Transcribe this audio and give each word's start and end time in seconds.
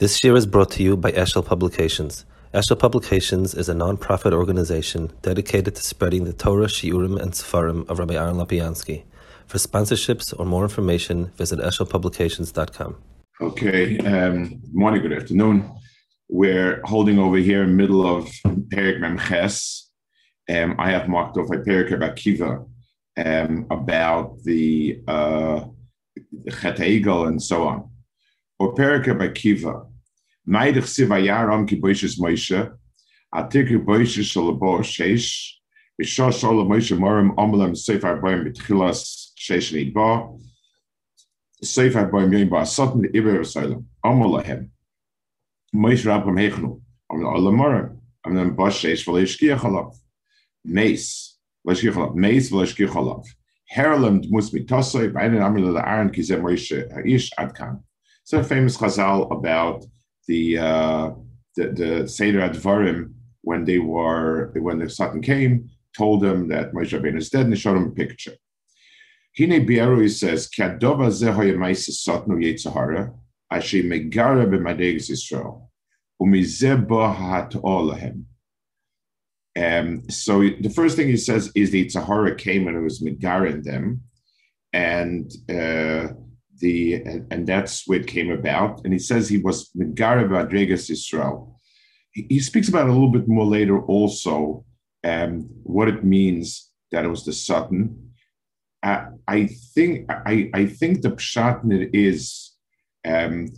This 0.00 0.24
year 0.24 0.34
is 0.34 0.44
brought 0.44 0.72
to 0.72 0.82
you 0.82 0.96
by 0.96 1.12
Eshel 1.12 1.46
Publications. 1.46 2.24
Eshel 2.52 2.76
Publications 2.76 3.54
is 3.54 3.68
a 3.68 3.74
non-profit 3.74 4.32
organization 4.32 5.12
dedicated 5.22 5.76
to 5.76 5.82
spreading 5.84 6.24
the 6.24 6.32
Torah, 6.32 6.66
Shiurim, 6.66 7.16
and 7.16 7.30
Sefarim 7.30 7.88
of 7.88 8.00
Rabbi 8.00 8.14
Aaron 8.14 8.34
Lapiansky. 8.34 9.04
For 9.46 9.58
sponsorships 9.58 10.34
or 10.36 10.46
more 10.46 10.64
information, 10.64 11.26
visit 11.36 11.60
eshelpublications.com. 11.60 12.96
Okay, 13.40 13.98
um, 13.98 14.60
morning, 14.72 15.00
good 15.00 15.12
afternoon. 15.12 15.70
We're 16.28 16.80
holding 16.82 17.20
over 17.20 17.36
here 17.36 17.62
in 17.62 17.68
the 17.68 17.76
middle 17.76 18.04
of 18.04 18.24
Perik 18.70 18.98
Memches. 18.98 19.82
Um, 20.50 20.74
I 20.76 20.90
have 20.90 21.08
marked 21.08 21.36
off 21.36 21.52
a 21.52 21.58
Perik 21.58 21.92
about 21.92 22.16
Kiva 22.16 22.64
um, 23.16 23.66
about 23.70 24.42
the 24.42 25.00
uh, 25.06 25.66
Chet 26.50 26.80
and 26.80 27.40
so 27.40 27.68
on. 27.68 27.93
Or 28.58 28.74
Perik 28.74 29.08
about 29.08 29.34
Kiva. 29.34 29.86
Meidich 30.48 30.84
Sivayaram 30.84 31.66
ki 31.66 31.80
boishes 31.80 32.20
Moshe, 32.20 32.72
Atik 33.34 33.68
boishes 33.84 34.30
shalabo 34.30 34.80
sheish, 34.80 35.54
Bishah 36.00 36.32
shalom 36.32 36.68
Moshe 36.68 36.96
morim 36.96 37.34
omelam 37.36 37.76
sefer 37.76 38.20
boim 38.20 38.44
betchilas 38.46 39.32
sheish 39.38 39.72
nidba, 39.72 40.40
sefer 41.62 42.06
boim 42.10 42.30
yoim 42.30 42.50
ba 42.50 42.64
satan 42.66 43.04
iber 43.14 43.44
salem, 43.44 43.86
omelahem. 44.04 44.68
Moshe 45.74 46.04
rabam 46.04 46.38
hechnu, 46.38 46.80
omel 47.10 47.26
olam 47.36 47.56
morim, 47.56 47.98
omel 48.26 48.54
ba 48.54 48.64
sheish 48.64 49.04
v'leishkiach 49.06 49.60
alav. 49.60 49.96
Mace, 50.64 51.38
v'leishkiach 51.66 51.94
alav, 51.94 52.14
mace 52.14 52.50
v'leishkiach 52.50 52.94
alav. 52.94 53.24
Herlem 53.74 54.30
mus 54.30 54.50
mitosoi, 54.50 55.10
beinen 55.10 55.42
amel 55.42 55.72
la 55.72 55.80
Aaron 55.80 56.10
kizem 56.10 56.42
Moshe 56.42 56.92
ha'ish 56.92 57.30
adkan. 57.38 57.82
It's 58.24 58.32
a 58.32 58.42
famous 58.42 58.78
chazal 58.78 59.30
about 59.30 59.84
the 60.26 60.58
uh, 60.58 61.10
the, 61.56 61.68
the 61.68 62.08
Seder 62.08 62.40
Advarim 62.40 63.12
when 63.42 63.66
they 63.66 63.78
were 63.78 64.50
when 64.56 64.78
the 64.78 64.88
Satan 64.88 65.20
came, 65.20 65.68
told 65.94 66.22
them 66.22 66.48
that 66.48 66.72
Moshe 66.72 66.98
Rabbeinu 66.98 67.18
is 67.18 67.28
dead, 67.28 67.42
and 67.42 67.52
they 67.52 67.56
showed 67.56 67.76
him 67.76 67.88
a 67.88 67.90
picture. 67.90 68.32
Hine 69.38 69.66
Bierui 69.66 70.10
says, 70.10 70.48
"Kadova 70.48 71.10
zehoye 71.10 71.54
ma'isa 71.54 71.90
Satnu 71.90 72.42
Yitzhara, 72.42 73.14
ashe 73.50 73.82
megara 73.84 74.46
b'madegas 74.46 75.10
Yisrael, 75.10 75.68
umizeh 76.18 76.88
bo 76.88 77.06
ha'atol 77.06 77.92
um, 79.56 80.08
so 80.10 80.40
the 80.40 80.72
first 80.74 80.96
thing 80.96 81.08
he 81.08 81.16
says 81.16 81.52
is 81.54 81.70
the 81.70 81.86
Tzahara 81.86 82.36
came 82.36 82.66
and 82.66 82.76
it 82.76 82.80
was 82.80 83.00
Megar 83.00 83.48
in 83.48 83.62
them, 83.62 84.02
and 84.72 85.32
uh, 85.48 86.14
the 86.58 86.94
and, 86.94 87.26
and, 87.32 87.46
that's 87.46 87.86
where 87.86 88.00
it 88.00 88.06
came 88.06 88.30
about. 88.30 88.80
And 88.84 88.92
he 88.92 88.98
says 88.98 89.28
he 89.28 89.38
was 89.38 89.70
Megareb 89.76 90.30
Adregas 90.30 90.90
Israel. 90.90 91.60
He, 92.12 92.38
speaks 92.38 92.68
about 92.68 92.86
it 92.86 92.90
a 92.90 92.92
little 92.92 93.10
bit 93.10 93.26
more 93.26 93.44
later 93.44 93.82
also 93.82 94.64
um, 95.02 95.48
what 95.64 95.88
it 95.88 96.04
means 96.04 96.70
that 96.92 97.04
it 97.04 97.08
was 97.08 97.24
the 97.24 97.32
Sutton. 97.32 98.12
I, 98.84 99.48
think 99.74 100.10
I, 100.10 100.50
I 100.54 100.66
think 100.66 101.00
the 101.02 101.10
pshatnit 101.10 101.90
is 101.92 102.52
um, 103.04 103.48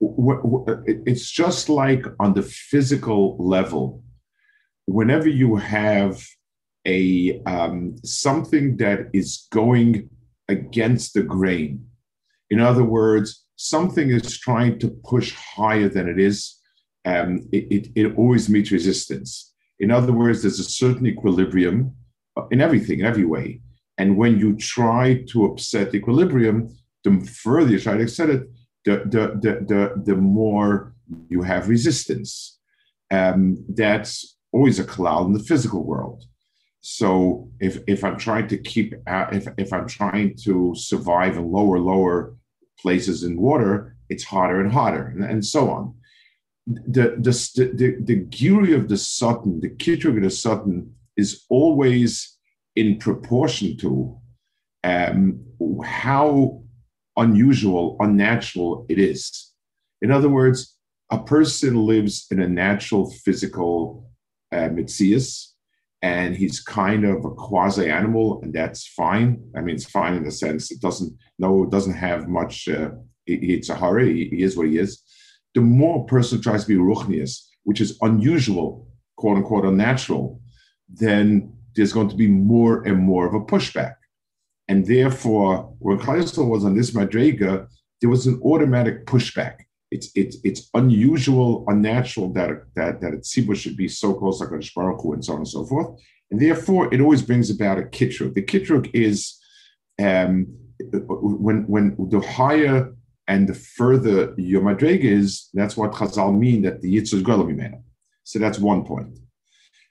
it's 0.00 1.30
just 1.30 1.68
like 1.68 2.04
on 2.18 2.34
the 2.34 2.42
physical 2.42 3.36
level. 3.38 4.02
Whenever 4.86 5.28
you 5.28 5.56
have 5.56 6.24
a 6.86 7.40
um, 7.46 7.96
something 8.04 8.76
that 8.78 9.10
is 9.12 9.46
going 9.52 10.10
against 10.48 11.14
the 11.14 11.22
grain, 11.22 11.86
in 12.52 12.60
other 12.60 12.84
words, 12.84 13.46
something 13.56 14.10
is 14.10 14.38
trying 14.38 14.78
to 14.80 14.88
push 15.12 15.34
higher 15.34 15.88
than 15.88 16.06
it 16.06 16.18
is. 16.20 16.36
Um, 17.06 17.48
it, 17.50 17.64
it, 17.76 17.88
it 17.94 18.18
always 18.18 18.50
meets 18.50 18.70
resistance. 18.70 19.54
In 19.80 19.90
other 19.90 20.12
words, 20.12 20.42
there's 20.42 20.60
a 20.60 20.64
certain 20.82 21.06
equilibrium 21.06 21.94
in 22.50 22.60
everything, 22.60 23.00
in 23.00 23.06
every 23.06 23.24
way. 23.24 23.62
And 23.96 24.18
when 24.18 24.38
you 24.38 24.54
try 24.56 25.24
to 25.30 25.46
upset 25.46 25.94
equilibrium, 25.94 26.68
the 27.04 27.12
further 27.42 27.70
you 27.70 27.80
try 27.80 27.96
to 27.96 28.02
upset 28.02 28.28
it, 28.28 28.42
the, 28.84 28.96
the, 29.14 29.24
the, 29.44 29.52
the, 29.70 30.02
the 30.04 30.16
more 30.16 30.94
you 31.30 31.40
have 31.40 31.70
resistance. 31.70 32.58
Um, 33.10 33.64
that's 33.68 34.36
always 34.52 34.78
a 34.78 34.84
cloud 34.84 35.26
in 35.28 35.32
the 35.32 35.46
physical 35.50 35.84
world. 35.84 36.24
So 36.82 37.48
if, 37.60 37.78
if 37.86 38.04
I'm 38.04 38.18
trying 38.18 38.48
to 38.48 38.58
keep, 38.58 38.92
uh, 39.06 39.26
if, 39.32 39.46
if 39.56 39.72
I'm 39.72 39.88
trying 39.88 40.36
to 40.44 40.74
survive 40.76 41.38
in 41.38 41.50
lower, 41.50 41.78
lower 41.78 42.34
places 42.80 43.22
in 43.22 43.40
water, 43.40 43.96
it's 44.08 44.24
hotter 44.24 44.60
and 44.60 44.72
hotter, 44.72 45.06
and, 45.14 45.24
and 45.24 45.44
so 45.44 45.70
on. 45.70 45.94
The, 46.66 47.16
the, 47.18 47.72
the, 47.74 47.96
the 48.00 48.16
Giri 48.16 48.72
of 48.74 48.88
the 48.88 48.96
Sutton, 48.96 49.60
the 49.60 49.70
Kitrug 49.70 50.16
of 50.16 50.22
the 50.22 50.30
Sutton, 50.30 50.94
is 51.16 51.44
always 51.48 52.36
in 52.76 52.98
proportion 52.98 53.76
to 53.78 54.16
um, 54.84 55.44
how 55.84 56.62
unusual, 57.16 57.96
unnatural 58.00 58.86
it 58.88 58.98
is. 58.98 59.52
In 60.00 60.10
other 60.10 60.28
words, 60.28 60.76
a 61.10 61.22
person 61.22 61.76
lives 61.86 62.26
in 62.30 62.40
a 62.40 62.48
natural 62.48 63.10
physical 63.10 64.10
uh, 64.50 64.68
mitzias, 64.68 65.51
and 66.02 66.36
he's 66.36 66.60
kind 66.60 67.04
of 67.04 67.24
a 67.24 67.30
quasi 67.30 67.88
animal, 67.88 68.40
and 68.42 68.52
that's 68.52 68.86
fine. 68.88 69.40
I 69.56 69.60
mean, 69.60 69.76
it's 69.76 69.84
fine 69.88 70.14
in 70.14 70.24
the 70.24 70.32
sense 70.32 70.70
it 70.70 70.80
doesn't 70.80 71.16
no, 71.38 71.62
it 71.62 71.70
doesn't 71.70 71.94
have 71.94 72.28
much. 72.28 72.68
Uh, 72.68 72.90
it's 73.26 73.68
a 73.68 73.76
hurry. 73.76 74.28
He, 74.30 74.42
is 74.42 74.56
what 74.56 74.66
he 74.66 74.78
is. 74.78 75.00
The 75.54 75.60
more 75.60 76.02
a 76.02 76.06
person 76.06 76.40
tries 76.40 76.64
to 76.64 76.68
be 76.68 76.74
ruchnius, 76.74 77.46
which 77.62 77.80
is 77.80 77.98
unusual, 78.02 78.88
quote 79.16 79.36
unquote, 79.36 79.64
unnatural, 79.64 80.40
then 80.88 81.52
there's 81.76 81.92
going 81.92 82.08
to 82.08 82.16
be 82.16 82.26
more 82.26 82.82
and 82.82 82.98
more 82.98 83.26
of 83.26 83.34
a 83.34 83.40
pushback. 83.40 83.94
And 84.68 84.86
therefore, 84.86 85.74
when 85.78 85.98
Kleisel 85.98 86.48
was 86.48 86.64
on 86.64 86.76
this 86.76 86.90
Madrega, 86.90 87.68
there 88.00 88.10
was 88.10 88.26
an 88.26 88.40
automatic 88.42 89.06
pushback. 89.06 89.56
It's, 89.92 90.10
it's, 90.14 90.36
it's 90.42 90.70
unusual, 90.74 91.64
unnatural 91.68 92.32
that, 92.32 92.50
that, 92.74 93.00
that 93.00 93.14
a 93.14 93.18
tzibur 93.18 93.54
should 93.54 93.76
be 93.76 93.88
so 93.88 94.14
close 94.14 94.40
like 94.40 94.50
a 94.50 94.60
Baruch 94.74 95.02
Hu 95.02 95.12
and 95.12 95.24
so 95.24 95.34
on 95.34 95.40
and 95.40 95.48
so 95.48 95.64
forth. 95.66 96.00
And 96.30 96.40
therefore, 96.40 96.92
it 96.92 97.00
always 97.00 97.22
brings 97.22 97.50
about 97.50 97.78
a 97.78 97.82
kitruk. 97.82 98.32
The 98.34 98.42
kitruk 98.42 98.90
is 98.94 99.38
um, 100.00 100.46
when, 100.90 101.66
when 101.66 101.96
the 102.10 102.20
higher 102.20 102.92
and 103.28 103.48
the 103.48 103.54
further 103.54 104.34
your 104.36 104.62
madrega 104.62 105.04
is, 105.04 105.48
that's 105.54 105.76
what 105.76 105.92
Chazal 105.92 106.36
mean 106.36 106.62
that 106.62 106.80
the 106.80 106.96
yitzur 106.96 107.20
is 107.20 107.74
So 108.24 108.38
that's 108.38 108.58
one 108.58 108.84
point. 108.84 109.18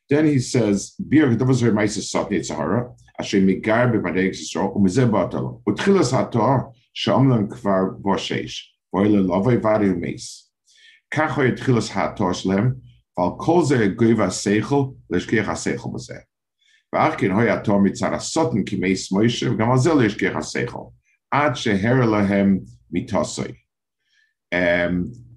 Then 0.09 0.25
he 0.25 0.39
says, 0.39 0.93
"Bir 0.99 1.27
davazur 1.35 1.71
ma'aser 1.71 2.01
sat 2.01 2.29
yitzhara 2.29 2.93
asher 3.17 3.39
migar 3.39 3.85
b'madrega 3.93 4.31
yisrael 4.31 4.75
umizeh 4.75 5.09
ba'atalo 5.09 5.61
utchilas 5.63 6.11
hator 6.11 6.73
she'amlam 6.93 7.47
kvar 7.47 7.97
b'sheish 8.01 8.57
Oile 8.92 9.20
lovei 9.20 9.56
vari 9.56 9.90
umeis. 9.90 10.50
Kacho 11.10 11.42
et 11.42 11.58
chilas 11.58 11.90
hator 11.90 12.32
shlem, 12.34 12.80
val 13.16 13.36
kol 13.36 13.64
ze 13.64 13.88
goiva 13.88 14.30
seichel, 14.30 14.94
leshkech 15.12 15.44
ha-seichel 15.44 15.92
b'zeh. 15.92 16.22
ואך 16.92 17.20
כן 17.20 17.30
הוי 17.30 17.50
התור 17.50 17.82
מצד 17.82 18.12
הסוטן 18.12 18.64
כמייס 18.66 19.12
מוישה, 19.12 19.52
וגם 19.52 19.70
על 19.70 19.78
זה 19.78 19.94
לא 19.94 20.02
ישכח 20.02 20.32
השכל, 20.36 20.78
עד 21.30 21.56
שהרע 21.56 22.06
להם 22.06 22.58
מתוסוי. 22.90 23.52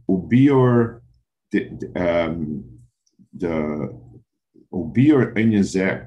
וביור, 0.09 0.67
וביור 4.73 5.21
עניין 5.37 5.63
זה, 5.63 5.97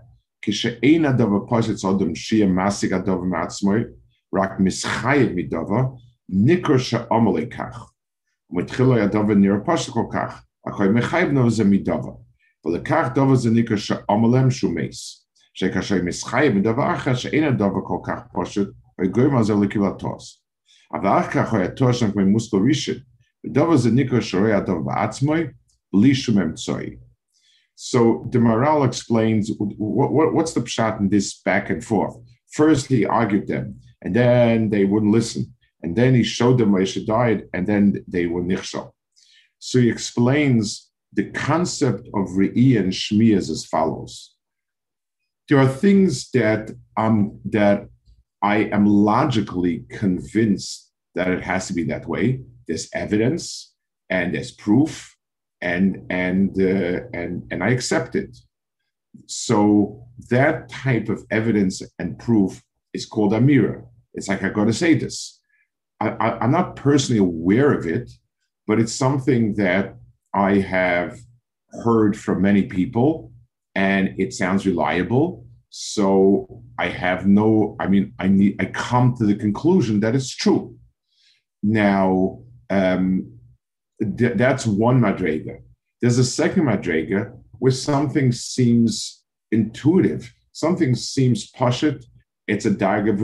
כשאין 0.43 1.05
הדבר 1.05 1.47
פושט 1.49 1.85
אדם 1.85 2.15
שיהיה 2.15 2.47
משיג 2.47 2.93
הדבר 2.93 3.21
מעצמוי, 3.21 3.81
רק 4.35 4.51
מסחייב 4.59 5.33
מדבר, 5.35 5.83
nikr 6.32 6.80
she'amalei 6.80 7.50
Mit 8.50 8.68
Mitchila 8.68 9.08
yadava 9.08 9.38
nir 9.38 9.62
apashtikol 9.62 10.12
kach. 10.12 10.42
Akoy 10.68 10.90
mechayv 10.90 11.32
nov 11.32 11.50
ze 11.50 11.64
midava. 11.64 12.18
ולכך 12.68 13.08
דובר 13.16 13.36
זה 13.36 13.50
נקרא 13.52 13.78
שעמלם 13.78 14.52
שומס, 14.52 15.28
שכאשר 15.54 16.04
מסחי 16.04 16.50
בדבר 16.56 16.94
אחר 16.96 17.16
שאין 17.16 17.44
הדובר 17.44 17.82
כל 17.88 18.00
כך 18.04 18.20
פשוט, 18.34 18.70
a 19.02 19.38
על 19.38 19.44
זה 19.44 19.54
לקבלתוס. 19.54 20.44
אבל 20.94 21.20
אחר 21.20 21.32
כך 21.32 21.54
הוא 21.54 21.60
התואר 21.60 21.92
שם 21.92 22.12
כמו 22.12 22.26
מוסקל 22.26 22.58
ראשון, 22.68 22.96
ודובר 23.46 23.78
זה 23.78 23.90
So 27.80 28.28
the 28.32 28.40
Maharal 28.40 28.84
explains 28.86 29.52
what, 29.52 30.12
what, 30.18 30.34
what's 30.34 30.54
the 30.54 30.62
pshat 30.62 31.00
in 31.00 31.10
this 31.10 31.42
back 31.46 31.70
and 31.70 31.84
forth. 31.84 32.16
First, 32.52 32.88
he 32.88 33.06
argued 33.06 33.48
them, 33.48 33.76
and 34.02 34.16
then 34.16 34.72
they 34.72 34.84
wouldn't 34.84 35.12
listen. 35.12 35.54
And 35.84 35.96
then 35.96 36.16
he 36.16 36.24
showed 36.24 36.58
them 36.58 36.72
Moshe 36.72 37.06
died, 37.06 37.48
and 37.54 37.68
then 37.68 38.04
they 38.08 38.26
were 38.26 38.42
nichshal. 38.42 38.92
So 39.60 39.80
he 39.80 39.90
explains 39.90 40.90
the 41.14 41.30
concept 41.32 42.08
of 42.14 42.28
re'i 42.30 42.80
and 42.80 42.92
shmi 42.92 43.36
as 43.36 43.50
as 43.50 43.66
follows. 43.66 44.36
There 45.50 45.60
are 45.60 45.68
things 45.68 46.30
that 46.32 46.72
um 46.98 47.40
that 47.46 47.88
I 48.42 48.58
am 48.78 48.86
logically 48.86 49.86
convinced 49.90 50.92
that 51.16 51.30
it 51.30 51.44
has 51.44 51.68
to 51.68 51.74
be 51.74 51.84
that 51.86 52.08
way. 52.08 52.42
There's 52.68 52.90
evidence, 52.94 53.74
and 54.10 54.34
there's 54.34 54.52
proof, 54.52 55.16
and 55.62 56.06
and 56.10 56.60
uh, 56.60 57.02
and 57.14 57.48
and 57.52 57.64
I 57.64 57.70
accept 57.70 58.16
it. 58.16 58.38
So 59.26 60.06
that 60.30 60.70
type 60.70 61.10
of 61.10 61.26
evidence 61.32 61.82
and 61.98 62.20
proof 62.20 62.62
is 62.94 63.06
called 63.06 63.32
amira. 63.32 63.84
It's 64.14 64.28
like 64.28 64.44
I 64.44 64.50
got 64.50 64.66
to 64.66 64.74
say 64.74 64.94
this. 64.96 65.37
I, 66.00 66.38
I'm 66.42 66.52
not 66.52 66.76
personally 66.76 67.20
aware 67.20 67.72
of 67.72 67.86
it, 67.86 68.12
but 68.68 68.80
it's 68.80 68.94
something 68.94 69.56
that 69.56 69.96
I 70.34 70.60
have 70.60 71.20
heard 71.70 72.18
from 72.18 72.42
many 72.42 72.64
people, 72.64 73.32
and 73.76 74.14
it 74.20 74.34
sounds 74.34 74.66
reliable. 74.66 75.46
So 75.70 76.64
I 76.78 76.88
have 76.88 77.26
no. 77.26 77.76
I 77.80 77.88
mean, 77.88 78.14
I 78.20 78.28
need. 78.28 78.62
I 78.62 78.66
come 78.66 79.16
to 79.18 79.26
the 79.26 79.36
conclusion 79.36 80.00
that 80.02 80.16
it's 80.16 80.36
true. 80.36 80.78
Now, 81.64 82.42
um, 82.70 83.32
th- 84.00 84.38
that's 84.38 84.66
one 84.66 85.02
madrega. 85.02 85.60
There's 86.02 86.20
a 86.20 86.24
second 86.24 86.64
madrega 86.64 87.36
where 87.60 87.72
something 87.72 88.32
seems 88.32 89.24
intuitive, 89.52 90.32
something 90.52 90.94
seems 90.96 91.52
pashit. 91.52 92.06
It's 92.48 92.66
a 92.66 92.72
dag 92.72 93.10
of 93.10 93.22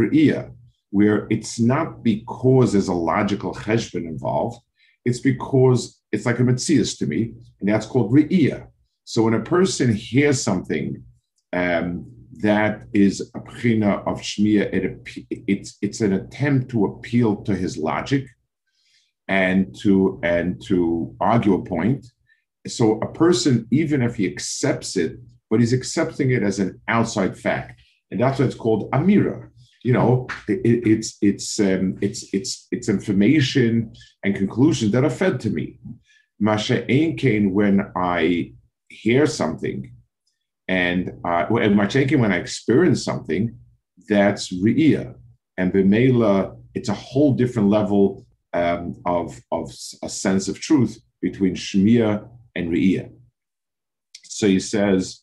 where 0.94 1.26
it's 1.32 1.60
not 1.60 2.04
because 2.04 2.72
there's 2.72 2.88
a 2.88 2.94
logical 2.94 3.52
cheshbon 3.52 4.06
involved. 4.08 4.60
It's 5.06 5.20
because 5.20 6.00
it's 6.12 6.28
like 6.28 6.40
a 6.40 6.44
mitzias 6.44 7.00
to 7.00 7.08
me, 7.08 7.34
and 7.60 7.68
that's 7.68 7.88
called 7.88 8.12
re'iyah. 8.12 8.68
So 9.04 9.24
when 9.24 9.34
a 9.34 9.40
person 9.42 9.92
hears 9.92 10.40
something 10.40 11.04
um, 11.52 12.06
that 12.42 12.84
is 12.94 13.32
a 13.34 13.40
prina 13.40 14.06
of 14.06 14.22
shmiya, 14.22 14.72
it, 14.72 14.84
it's 15.48 15.78
it's 15.82 16.02
an 16.02 16.14
attempt 16.14 16.70
to 16.70 16.86
appeal 16.86 17.38
to 17.38 17.56
his 17.56 17.76
logic 17.76 18.28
and 19.28 19.76
to 19.82 20.20
and 20.22 20.64
to 20.68 21.16
argue 21.20 21.56
a 21.56 21.64
point. 21.64 22.06
So 22.68 23.00
a 23.00 23.12
person, 23.12 23.68
even 23.72 24.04
if 24.04 24.18
he 24.18 24.28
accepts 24.28 24.96
it, 24.96 25.18
but 25.50 25.60
he's 25.60 25.74
accepting 25.74 26.30
it 26.30 26.44
as 26.44 26.60
an 26.60 26.80
outside 26.88 27.36
fact, 27.36 27.82
and 28.12 28.22
that's 28.22 28.38
what 28.38 28.46
it's 28.46 28.56
called 28.56 28.92
amira. 28.92 29.50
You 29.84 29.94
know, 29.94 30.28
it, 30.48 30.88
it's 30.88 31.18
it's 31.22 31.60
um, 31.60 31.98
it's 32.02 32.34
it's 32.34 32.68
it's 32.72 32.90
information 32.90 33.94
and 34.24 34.36
conclusions 34.36 34.92
that 34.94 35.04
are 35.04 35.10
fed 35.10 35.40
to 35.42 35.50
me. 35.50 35.80
Masha 36.40 36.86
when 37.54 37.92
I 37.96 38.54
hear 38.88 39.26
something, 39.26 39.92
and 40.68 41.12
uh, 41.26 41.46
when 41.48 42.32
I 42.32 42.38
experience 42.38 43.04
something, 43.04 43.56
that's 44.08 44.54
Ri'iyah. 44.54 45.16
And 45.58 45.72
Bimela, 45.74 46.58
it's 46.74 46.90
a 46.90 46.94
whole 46.94 47.34
different 47.34 47.70
level 47.70 48.26
um, 48.54 48.96
of, 49.06 49.40
of 49.52 49.72
a 50.02 50.10
sense 50.10 50.48
of 50.48 50.60
truth 50.60 51.00
between 51.22 51.56
Shmiya 51.56 52.28
and 52.56 52.70
Re'iyah. 52.72 53.12
So 54.24 54.48
he 54.48 54.60
says, 54.60 55.23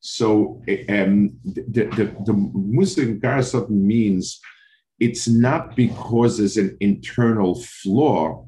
So 0.00 0.62
um, 0.88 1.32
the, 1.44 1.84
the, 1.96 2.14
the 2.24 2.32
Muslim 2.32 3.20
Garasat 3.20 3.68
means 3.68 4.40
it's 5.00 5.28
not 5.28 5.76
because 5.76 6.38
there's 6.38 6.56
an 6.56 6.76
internal 6.80 7.60
flaw, 7.62 8.46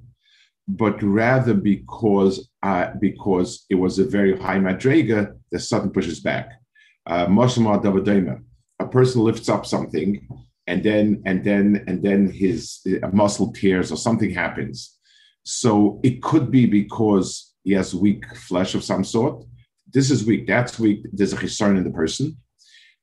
but 0.68 1.02
rather 1.02 1.54
because 1.54 2.48
uh, 2.62 2.88
because 3.00 3.66
it 3.70 3.74
was 3.74 3.98
a 3.98 4.04
very 4.04 4.38
high 4.38 4.58
madrega, 4.58 5.34
the 5.50 5.58
sudden 5.58 5.90
pushes 5.90 6.20
back. 6.20 6.50
Uh, 7.06 7.26
a 8.78 8.86
person 8.86 9.22
lifts 9.22 9.48
up 9.48 9.66
something 9.66 10.28
and 10.66 10.82
then 10.82 11.22
and 11.26 11.42
then 11.44 11.84
and 11.88 12.02
then 12.02 12.30
his 12.30 12.86
muscle 13.12 13.52
tears 13.52 13.90
or 13.90 13.96
something 13.96 14.30
happens. 14.30 14.98
So 15.42 16.00
it 16.02 16.22
could 16.22 16.50
be 16.50 16.66
because 16.66 17.54
he 17.64 17.72
has 17.72 17.94
weak 17.94 18.24
flesh 18.36 18.74
of 18.74 18.84
some 18.84 19.04
sort. 19.04 19.44
This 19.92 20.10
is 20.10 20.24
weak. 20.24 20.46
That's 20.46 20.78
weak. 20.78 21.04
There's 21.12 21.32
a 21.32 21.36
concern 21.36 21.76
in 21.76 21.84
the 21.84 21.90
person. 21.90 22.36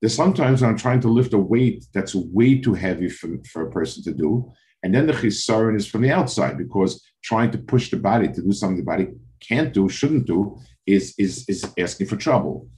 There's 0.01 0.15
sometimes 0.15 0.61
I'm 0.61 0.77
trying 0.77 1.01
to 1.01 1.07
lift 1.07 1.33
a 1.33 1.37
weight 1.37 1.85
that's 1.93 2.13
way 2.13 2.59
too 2.59 2.73
heavy 2.73 3.09
for, 3.09 3.29
for 3.51 3.67
a 3.67 3.71
person 3.71 4.03
to 4.03 4.13
do. 4.13 4.51
And 4.83 4.93
then 4.93 5.07
the 5.07 5.13
chisaron 5.13 5.75
is 5.75 5.87
from 5.87 6.01
the 6.01 6.11
outside 6.11 6.57
because 6.57 7.03
trying 7.23 7.51
to 7.51 7.57
push 7.57 7.89
the 7.89 7.97
body 7.97 8.27
to 8.27 8.41
do 8.41 8.51
something 8.51 8.77
the 8.77 8.83
body 8.83 9.07
can't 9.41 9.73
do, 9.73 9.89
shouldn't 9.89 10.27
do, 10.27 10.59
is 10.85 11.13
is 11.17 11.45
is 11.49 11.65
asking 11.77 12.07
for 12.07 12.15
trouble. 12.15 12.69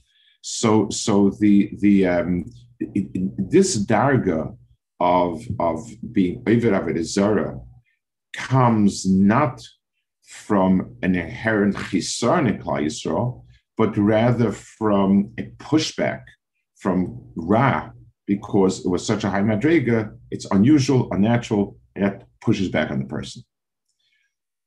So 0.42 0.88
so 0.90 1.30
the 1.40 1.70
the 1.80 2.06
um, 2.06 2.46
this 3.38 3.84
darga 3.84 4.56
of, 4.98 5.42
of 5.58 5.88
being 6.12 6.42
Ovid 6.46 6.72
Avodah 6.72 7.64
comes 8.34 9.06
not 9.06 9.62
from 10.24 10.96
an 11.02 11.14
inherent 11.14 11.74
chisar 11.74 12.46
in 12.46 12.62
Yisrael, 12.62 13.42
but 13.80 13.96
rather 13.96 14.52
from 14.52 15.32
a 15.38 15.44
pushback 15.68 16.24
from 16.76 17.18
Ra, 17.34 17.90
because 18.26 18.84
it 18.84 18.88
was 18.90 19.06
such 19.06 19.24
a 19.24 19.30
high 19.30 19.40
madrega, 19.40 20.14
it's 20.30 20.46
unusual, 20.50 21.08
unnatural, 21.12 21.78
and 21.94 22.04
that 22.04 22.26
pushes 22.42 22.68
back 22.68 22.90
on 22.90 22.98
the 22.98 23.06
person. 23.06 23.42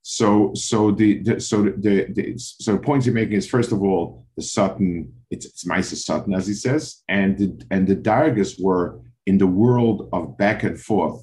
So, 0.01 0.51
so 0.55 0.89
the, 0.89 1.21
the 1.25 1.39
so 1.39 1.61
the, 1.61 2.07
the 2.17 2.33
so 2.37 2.71
the 2.71 2.79
point 2.79 3.05
you're 3.05 3.13
making 3.13 3.35
is 3.35 3.47
first 3.47 3.71
of 3.71 3.83
all 3.83 4.25
the 4.35 4.41
Sutton, 4.41 5.13
it's 5.29 5.45
it's 5.45 5.63
Mises 5.63 6.03
Sutton 6.03 6.33
as 6.33 6.47
he 6.47 6.55
says, 6.55 7.03
and 7.07 7.37
the, 7.37 7.65
and 7.69 7.87
the 7.87 7.95
Dargas 7.95 8.59
were 8.59 8.99
in 9.27 9.37
the 9.37 9.53
world 9.61 10.09
of 10.11 10.39
back 10.39 10.63
and 10.63 10.81
forth, 10.89 11.21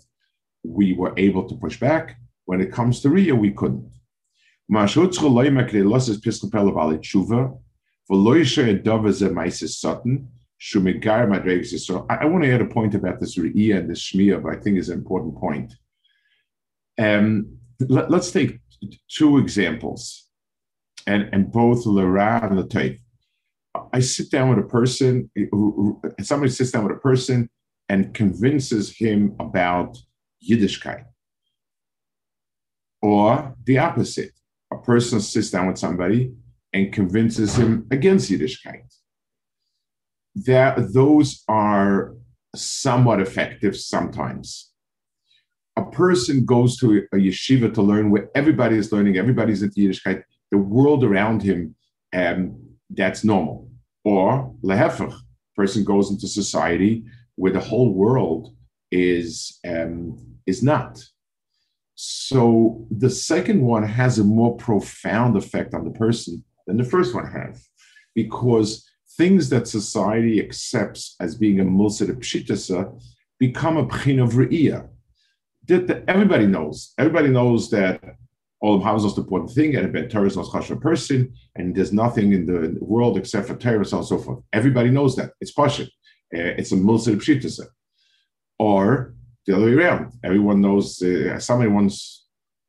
we 0.62 0.92
were 0.92 1.12
able 1.16 1.44
to 1.48 1.56
push 1.56 1.80
back. 1.80 2.20
When 2.44 2.60
it 2.60 2.70
comes 2.70 3.00
to 3.00 3.10
Ria, 3.10 3.34
we 3.34 3.50
couldn't. 3.50 3.90
I, 12.08 12.24
want 12.24 12.42
to 12.42 12.52
add 12.52 12.60
a 12.60 12.66
point 12.66 12.96
about 12.96 13.20
this 13.20 13.38
Ria 13.38 13.78
and 13.78 13.88
this 13.88 14.10
Shmiya, 14.10 14.42
but 14.42 14.52
I 14.52 14.60
think 14.60 14.78
it's 14.78 14.88
an 14.88 14.98
important 14.98 15.38
point. 15.38 15.72
Um, 16.98 17.56
let, 17.88 18.12
us 18.12 18.32
take 18.32 18.58
two 19.08 19.38
examples, 19.38 20.26
and, 21.06 21.30
and 21.32 21.52
both 21.52 21.86
Lara 21.86 22.48
and 22.50 22.68
Taif. 22.68 22.98
I 23.92 24.00
sit 24.00 24.28
down 24.30 24.50
with 24.50 24.58
a 24.58 24.68
person, 24.68 25.30
somebody 26.20 26.50
sits 26.50 26.72
down 26.72 26.88
with 26.88 26.96
a 26.96 27.00
person 27.00 27.48
and 27.88 28.12
convinces 28.12 28.94
him 28.94 29.36
about 29.38 29.96
Yiddishkeit. 30.46 31.04
Or 33.02 33.54
the 33.64 33.78
opposite, 33.78 34.32
a 34.72 34.78
person 34.78 35.20
sits 35.20 35.50
down 35.50 35.68
with 35.68 35.78
somebody 35.78 36.32
and 36.72 36.92
convinces 36.92 37.56
him 37.56 37.86
against 37.90 38.30
Yiddishkeit. 38.30 38.94
That, 40.34 40.92
those 40.92 41.42
are 41.48 42.14
somewhat 42.54 43.20
effective 43.20 43.76
sometimes. 43.76 44.70
A 45.76 45.84
person 45.84 46.44
goes 46.44 46.76
to 46.78 47.06
a 47.12 47.16
yeshiva 47.16 47.72
to 47.74 47.82
learn 47.82 48.10
where 48.10 48.28
everybody 48.34 48.76
is 48.76 48.92
learning, 48.92 49.16
everybody's 49.16 49.62
into 49.62 49.80
Yiddishkeit, 49.80 50.22
the 50.50 50.58
world 50.58 51.04
around 51.04 51.42
him, 51.42 51.74
um, 52.12 52.56
that's 52.90 53.24
normal. 53.24 53.68
Or 54.04 54.54
lehefach, 54.62 55.14
person 55.56 55.84
goes 55.84 56.10
into 56.10 56.26
society 56.26 57.04
where 57.36 57.52
the 57.52 57.60
whole 57.60 57.92
world 57.92 58.54
is 58.90 59.58
um, 59.66 60.18
is 60.46 60.62
not. 60.62 61.02
So 61.94 62.86
the 62.90 63.10
second 63.10 63.60
one 63.60 63.82
has 63.82 64.18
a 64.18 64.24
more 64.24 64.56
profound 64.56 65.36
effect 65.36 65.74
on 65.74 65.84
the 65.84 65.90
person 65.90 66.44
than 66.70 66.78
the 66.78 66.84
first 66.84 67.14
one 67.14 67.26
has, 67.26 67.68
because 68.14 68.88
things 69.16 69.48
that 69.50 69.66
society 69.66 70.40
accepts 70.40 71.16
as 71.20 71.34
being 71.34 71.60
a 71.60 71.64
mulsid 71.64 72.10
pshitasa 72.20 72.80
become 73.38 73.76
a 73.76 73.86
pchin 73.86 74.22
of 74.22 74.30
re'iyah. 74.34 74.88
That 75.66 76.04
everybody 76.08 76.46
knows. 76.46 76.94
Everybody 76.98 77.28
knows 77.28 77.70
that 77.70 78.00
all 78.60 78.76
of 78.76 78.82
Hav's 78.82 79.04
most 79.04 79.18
important 79.18 79.50
thing, 79.52 79.74
and 79.76 79.86
a 79.86 79.88
Ben 79.88 80.08
Torah 80.08 80.26
is 80.26 80.36
not 80.36 80.70
a 80.70 80.76
person, 80.76 81.32
and 81.56 81.74
there's 81.74 81.92
nothing 81.92 82.32
in 82.32 82.46
the 82.46 82.76
world 82.80 83.16
except 83.16 83.48
for 83.48 83.56
Torah, 83.56 83.78
and 83.78 83.86
so 83.86 84.18
forth. 84.18 84.40
Everybody 84.52 84.90
knows 84.90 85.16
that. 85.16 85.32
It's 85.40 85.52
Pasha. 85.52 85.84
Uh, 86.34 86.54
it's 86.60 86.72
a 86.72 86.76
Mulsir 86.76 87.16
Pshitasa. 87.16 87.66
Or 88.58 89.14
the 89.46 89.56
other 89.56 89.66
way 89.66 89.72
around. 89.72 90.12
Everyone 90.22 90.60
knows, 90.60 91.02
uh, 91.02 91.38
somebody 91.38 91.70
once, 91.70 92.26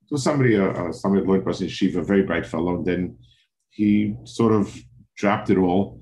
so 0.08 0.16
somebody, 0.16 0.58
uh, 0.58 0.72
uh 0.72 0.92
somebody 0.94 1.26
learned 1.26 1.44
person 1.44 1.66
in 1.66 1.70
Shiva, 1.70 2.00
a 2.00 2.04
very 2.04 2.24
bright 2.24 2.46
fellow, 2.46 2.76
and 2.78 2.86
then 2.86 3.18
he 3.72 4.16
sort 4.24 4.54
of 4.54 4.78
dropped 5.18 5.50
it 5.50 5.58
all 5.58 6.00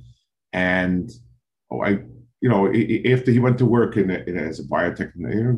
And 0.54 1.12
oh, 1.72 1.82
I, 1.82 2.00
you 2.42 2.50
know, 2.50 2.68
after 2.68 3.32
he 3.32 3.40
went 3.40 3.58
to 3.60 3.66
work 3.66 3.98
in, 3.98 4.10
a, 4.10 4.18
in 4.26 4.38
a, 4.38 4.42
as 4.42 4.60
a 4.60 4.64
biotech, 4.64 5.12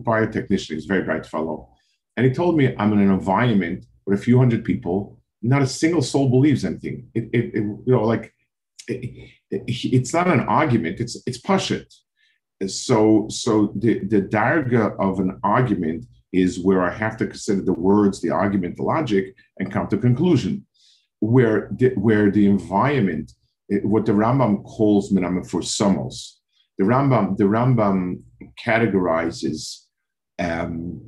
biotechnician, 0.03 0.73
he's 0.73 0.85
a 0.85 0.87
very 0.87 1.03
bright 1.03 1.25
fellow. 1.25 1.69
And 2.17 2.25
he 2.25 2.31
told 2.33 2.57
me, 2.57 2.75
I'm 2.77 2.91
in 2.93 2.99
an 2.99 3.11
environment 3.11 3.85
with 4.05 4.19
a 4.19 4.21
few 4.21 4.37
hundred 4.37 4.65
people, 4.65 5.19
not 5.41 5.61
a 5.61 5.67
single 5.67 6.01
soul 6.01 6.29
believes 6.29 6.65
anything. 6.65 7.07
It, 7.13 7.29
it, 7.33 7.45
it 7.53 7.63
you 7.63 7.83
know, 7.87 8.03
like, 8.03 8.33
it, 8.87 9.31
it's 9.49 10.13
not 10.13 10.27
an 10.27 10.41
argument, 10.41 10.99
it's, 10.99 11.21
it's 11.25 11.39
pashut. 11.39 11.93
So, 12.67 13.27
so 13.29 13.73
the, 13.75 13.99
the 14.05 14.21
darga 14.21 14.95
of 14.99 15.19
an 15.19 15.39
argument 15.43 16.05
is 16.31 16.59
where 16.59 16.81
I 16.81 16.91
have 16.91 17.17
to 17.17 17.27
consider 17.27 17.61
the 17.61 17.73
words, 17.73 18.21
the 18.21 18.29
argument, 18.29 18.77
the 18.77 18.83
logic, 18.83 19.35
and 19.57 19.71
come 19.71 19.87
to 19.87 19.97
conclusion. 19.97 20.65
Where 21.21 21.69
the, 21.71 21.89
where 21.95 22.29
the 22.29 22.45
environment, 22.47 23.31
what 23.83 24.05
the 24.05 24.11
Rambam 24.11 24.63
calls 24.63 25.11
minam 25.13 25.49
for 25.49 25.61
summos, 25.61 26.33
the 26.77 26.83
Rambam 26.83 27.37
the 27.37 27.45
Rambam 27.45 28.21
categorizes 28.59 29.85
um, 30.39 31.01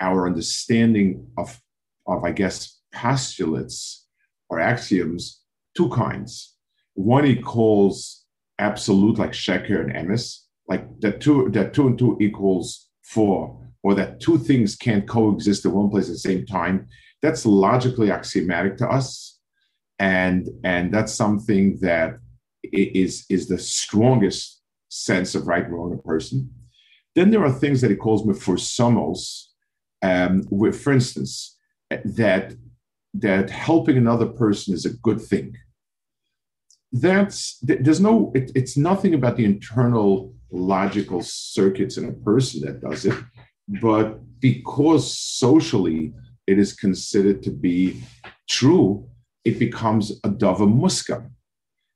our 0.00 0.26
understanding 0.26 1.26
of 1.36 1.58
of 2.06 2.24
I 2.24 2.32
guess 2.32 2.80
postulates 2.92 4.06
or 4.50 4.60
axioms 4.60 5.40
two 5.74 5.88
kinds. 5.88 6.54
One 6.94 7.24
he 7.24 7.36
calls 7.36 8.24
absolute, 8.58 9.18
like 9.18 9.32
Sheker 9.32 9.80
and 9.80 9.92
Emes, 9.92 10.40
like 10.68 10.84
that 11.00 11.20
two 11.20 11.50
that 11.50 11.74
two 11.74 11.86
and 11.88 11.98
two 11.98 12.16
equals 12.20 12.88
four 13.02 13.60
or 13.82 13.94
that 13.94 14.20
two 14.20 14.38
things 14.38 14.76
can't 14.76 15.06
coexist 15.06 15.64
in 15.64 15.72
one 15.72 15.90
place 15.90 16.08
at 16.08 16.12
the 16.12 16.18
same 16.18 16.46
time, 16.46 16.86
that's 17.20 17.44
logically 17.44 18.10
axiomatic 18.10 18.76
to 18.78 18.88
us. 18.88 19.33
And, 19.98 20.48
and 20.64 20.92
that's 20.92 21.14
something 21.14 21.78
that 21.80 22.18
is, 22.62 23.24
is 23.28 23.48
the 23.48 23.58
strongest 23.58 24.60
sense 24.88 25.34
of 25.34 25.46
right 25.46 25.68
wrong 25.70 25.92
in 25.92 25.98
a 25.98 26.02
person. 26.02 26.50
Then 27.14 27.30
there 27.30 27.44
are 27.44 27.52
things 27.52 27.80
that 27.80 27.90
he 27.90 27.96
calls 27.96 28.24
mefursamos, 28.24 29.44
um, 30.02 30.42
with, 30.50 30.80
for 30.80 30.92
instance, 30.92 31.56
that 31.90 32.54
that 33.16 33.48
helping 33.48 33.96
another 33.96 34.26
person 34.26 34.74
is 34.74 34.84
a 34.84 34.92
good 34.94 35.20
thing. 35.20 35.56
That's 36.90 37.56
there's 37.62 38.00
no 38.00 38.32
it, 38.34 38.50
it's 38.56 38.76
nothing 38.76 39.14
about 39.14 39.36
the 39.36 39.44
internal 39.44 40.34
logical 40.50 41.22
circuits 41.22 41.96
in 41.96 42.08
a 42.08 42.12
person 42.12 42.62
that 42.62 42.80
does 42.80 43.06
it 43.06 43.14
but 43.68 44.20
because 44.40 45.16
socially 45.16 46.12
it 46.46 46.58
is 46.58 46.72
considered 46.74 47.42
to 47.42 47.50
be 47.50 48.02
true, 48.48 49.08
it 49.44 49.58
becomes 49.58 50.20
a 50.24 50.28
dove 50.28 50.58
dava 50.58 50.66
muska. 50.66 51.30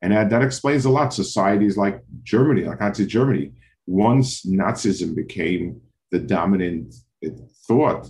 And 0.03 0.13
that, 0.13 0.31
that 0.31 0.43
explains 0.43 0.85
a 0.85 0.91
lot. 0.91 1.13
Societies 1.13 1.77
like 1.77 2.03
Germany, 2.23 2.65
like 2.65 2.81
Nazi 2.81 3.07
Germany, 3.07 3.53
once 3.87 4.45
Nazism 4.47 5.17
became 5.17 5.81
the 6.11 6.19
dominant 6.19 6.95
thought, 7.67 8.09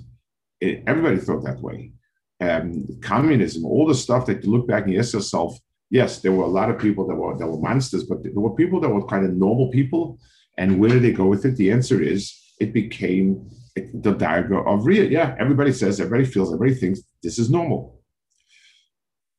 it, 0.61 0.83
everybody 0.87 1.19
thought 1.19 1.45
that 1.45 1.61
way. 1.61 1.93
Um, 2.41 2.87
communism, 3.01 3.65
all 3.65 3.87
the 3.87 3.95
stuff 3.95 4.27
that 4.27 4.45
you 4.45 4.51
look 4.51 4.69
back 4.69 4.85
and 4.85 4.93
you 4.93 4.99
ask 4.99 5.15
yourself, 5.15 5.59
yes, 5.91 6.21
there 6.21 6.33
were 6.33 6.45
a 6.45 6.49
lot 6.49 6.71
of 6.71 6.79
people 6.79 7.07
that 7.09 7.15
were 7.15 7.37
that 7.37 7.47
were 7.47 7.59
monsters, 7.59 8.05
but 8.05 8.23
there 8.23 8.33
were 8.35 8.55
people 8.55 8.81
that 8.81 8.89
were 8.89 9.05
kind 9.07 9.25
of 9.25 9.35
normal 9.35 9.71
people. 9.71 10.19
And 10.57 10.79
where 10.79 10.91
did 10.91 11.03
they 11.03 11.13
go 11.13 11.27
with 11.27 11.45
it? 11.45 11.57
The 11.57 11.71
answer 11.71 12.03
is 12.03 12.37
it 12.61 12.73
became 12.73 13.49
the 13.77 14.13
diagram 14.13 14.67
of 14.67 14.87
Ria. 14.87 15.05
Yeah, 15.05 15.37
everybody 15.39 15.73
says, 15.73 16.01
everybody 16.01 16.29
feels, 16.29 16.53
everybody 16.53 16.79
thinks 16.79 17.01
this 17.23 17.39
is 17.39 17.51
normal. 17.51 17.98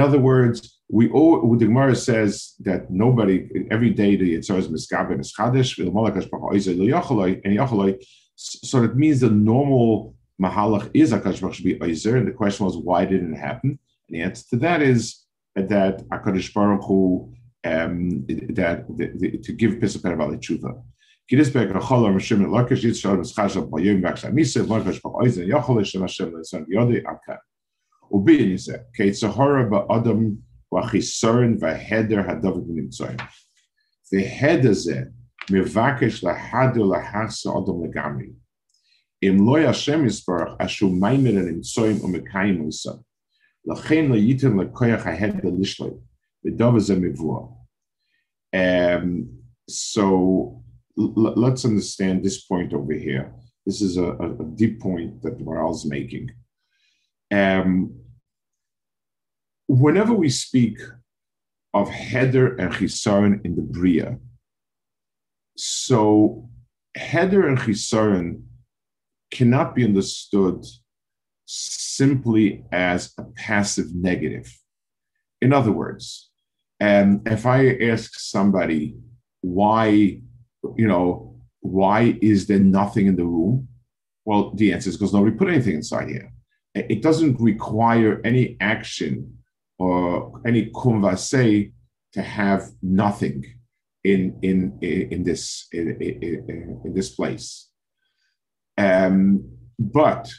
other 0.00 0.18
words, 0.18 0.78
we 0.90 1.10
all 1.10 1.56
the 1.56 1.66
Gemara 1.66 1.96
says 1.96 2.54
that 2.60 2.90
nobody 2.90 3.48
every 3.70 3.90
day 3.90 4.16
the 4.16 4.34
Yitzhar 4.34 4.58
is 4.58 4.68
miskabe 4.68 5.12
and 5.12 5.24
and 7.44 8.02
So 8.36 8.82
it 8.84 8.96
means 8.96 9.20
the 9.20 9.30
normal 9.30 10.14
mahalach 10.40 10.90
is 10.94 11.12
Akash 11.12 11.40
Baruch 11.40 11.56
should 11.56 11.64
be 11.64 11.78
oizer, 11.78 12.16
and 12.16 12.26
the 12.26 12.32
question 12.32 12.66
was 12.66 12.76
why 12.76 13.04
didn't 13.04 13.34
it 13.34 13.38
happen? 13.38 13.78
And 14.08 14.16
the 14.16 14.22
answer 14.22 14.44
to 14.50 14.56
that 14.56 14.80
is 14.82 15.24
that 15.54 16.06
Akadosh 16.08 16.52
Baruch 16.54 16.84
Hu 16.84 17.34
um, 17.64 18.24
that, 18.26 18.86
that, 18.96 19.42
to 19.42 19.52
give 19.52 19.80
Pesach 19.80 20.02
the 20.02 20.08
tshuva. 20.08 20.82
Okay, 28.10 29.12
so 29.12 29.28
Adam 29.90 30.42
The 34.10 34.24
Adam 37.46 37.76
Legami. 37.82 38.34
In 39.20 39.40
Loya 39.40 39.72
Shemisberg, 39.72 40.56
as 40.60 40.80
you 40.80 40.88
mimed 40.88 41.28
an 41.28 41.60
insoim 41.60 42.02
or 42.02 42.08
Mikaim 42.08 42.60
and 42.60 42.72
son, 42.72 43.04
Lachin 43.68 44.10
la 44.10 44.16
Yitin 44.16 44.56
la 44.56 44.64
Koyach 44.64 45.04
ahead 45.06 45.42
the 45.42 45.50
Lishloy, 45.50 46.00
the 46.42 46.50
Dovaz 46.52 46.90
and 48.52 49.28
So 49.68 50.62
let's 50.96 51.64
understand 51.64 52.24
this 52.24 52.44
point 52.44 52.72
over 52.72 52.92
here. 52.92 53.34
This 53.66 53.82
is 53.82 53.98
a, 53.98 54.12
a 54.12 54.44
deep 54.54 54.80
point 54.80 55.22
that 55.22 55.40
Maharal's 55.40 55.84
making. 55.84 56.30
Um, 57.30 57.94
whenever 59.66 60.14
we 60.14 60.30
speak 60.30 60.78
of 61.74 61.90
Heder 61.90 62.56
and 62.56 62.72
Chisaron 62.72 63.44
in 63.44 63.56
the 63.56 63.62
Bria, 63.62 64.18
so 65.56 66.48
Heder 66.96 67.46
and 67.46 67.58
Chisaron 67.58 68.42
cannot 69.30 69.74
be 69.74 69.84
understood 69.84 70.64
simply 71.44 72.64
as 72.72 73.12
a 73.18 73.24
passive 73.24 73.94
negative. 73.94 74.58
In 75.40 75.52
other 75.52 75.72
words, 75.72 76.30
and 76.80 77.26
if 77.26 77.44
I 77.44 77.76
ask 77.76 78.18
somebody 78.18 78.96
why 79.40 80.20
you 80.76 80.86
know, 80.86 81.36
why 81.60 82.18
is 82.20 82.46
there 82.46 82.58
nothing 82.58 83.06
in 83.06 83.16
the 83.16 83.24
room? 83.24 83.68
Well, 84.24 84.52
the 84.54 84.72
answer 84.72 84.90
is 84.90 84.96
because 84.96 85.14
nobody 85.14 85.36
put 85.36 85.48
anything 85.48 85.74
inside 85.74 86.08
here. 86.08 86.32
It 86.74 87.02
doesn't 87.02 87.40
require 87.40 88.20
any 88.24 88.56
action 88.60 89.38
or 89.78 90.40
any 90.46 90.70
converse 90.74 91.30
to 91.30 92.22
have 92.22 92.70
nothing 92.82 93.44
in 94.04 94.38
in 94.42 94.78
in 94.80 95.24
this 95.24 95.68
in, 95.72 96.00
in, 96.00 96.80
in 96.84 96.94
this 96.94 97.10
place. 97.10 97.68
Um, 98.76 99.44
but 99.78 100.30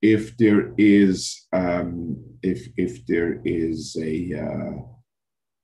if 0.00 0.36
there 0.36 0.72
is 0.78 1.46
um, 1.52 2.16
if 2.42 2.68
if 2.76 3.04
there 3.06 3.40
is 3.44 3.96
a 4.00 4.34
uh, 4.34 4.82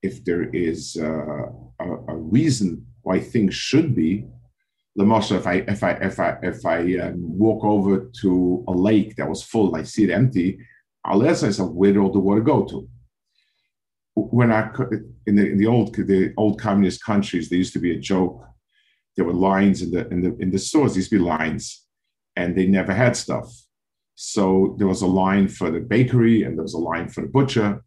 if 0.03 0.25
there 0.25 0.50
is 0.53 0.97
uh, 1.00 1.47
a, 1.81 1.88
a 2.09 2.17
reason 2.17 2.87
why 3.03 3.21
things 3.21 3.55
should 3.55 3.95
be. 3.95 4.26
Lamosha, 4.98 5.36
if 5.36 5.46
I 5.46 5.54
if 5.54 5.82
I 5.82 5.92
if 5.92 6.20
I 6.20 6.38
if 6.42 6.66
I 6.66 6.98
um, 6.98 7.14
walk 7.16 7.64
over 7.64 8.10
to 8.20 8.64
a 8.68 8.72
lake 8.72 9.16
that 9.16 9.28
was 9.28 9.42
full, 9.42 9.74
I 9.74 9.82
see 9.82 10.04
it 10.04 10.10
empty, 10.10 10.58
I'll 11.04 11.26
ask 11.26 11.42
myself, 11.42 11.72
where 11.72 11.92
did 11.92 11.98
all 11.98 12.12
the 12.12 12.20
water 12.20 12.40
go 12.40 12.64
to? 12.64 12.88
When 14.14 14.52
I 14.52 14.70
in 15.26 15.34
the, 15.34 15.50
in 15.50 15.58
the 15.58 15.66
old 15.66 15.94
the 15.94 16.32
old 16.36 16.60
communist 16.60 17.04
countries, 17.04 17.48
there 17.48 17.58
used 17.58 17.72
to 17.72 17.80
be 17.80 17.96
a 17.96 17.98
joke. 17.98 18.44
There 19.16 19.24
were 19.24 19.32
lines 19.32 19.82
in 19.82 19.90
the 19.90 20.08
in 20.08 20.22
the 20.22 20.36
in 20.36 20.50
the 20.50 20.58
stores. 20.58 20.92
There 20.92 21.00
used 21.00 21.10
to 21.10 21.18
be 21.18 21.24
lines, 21.24 21.84
and 22.36 22.56
they 22.56 22.66
never 22.66 22.94
had 22.94 23.16
stuff. 23.16 23.48
So 24.14 24.76
there 24.78 24.86
was 24.86 25.02
a 25.02 25.08
line 25.08 25.48
for 25.48 25.72
the 25.72 25.80
bakery, 25.80 26.44
and 26.44 26.56
there 26.56 26.62
was 26.62 26.74
a 26.74 26.78
line 26.78 27.08
for 27.08 27.22
the 27.22 27.26
butcher. 27.26 27.82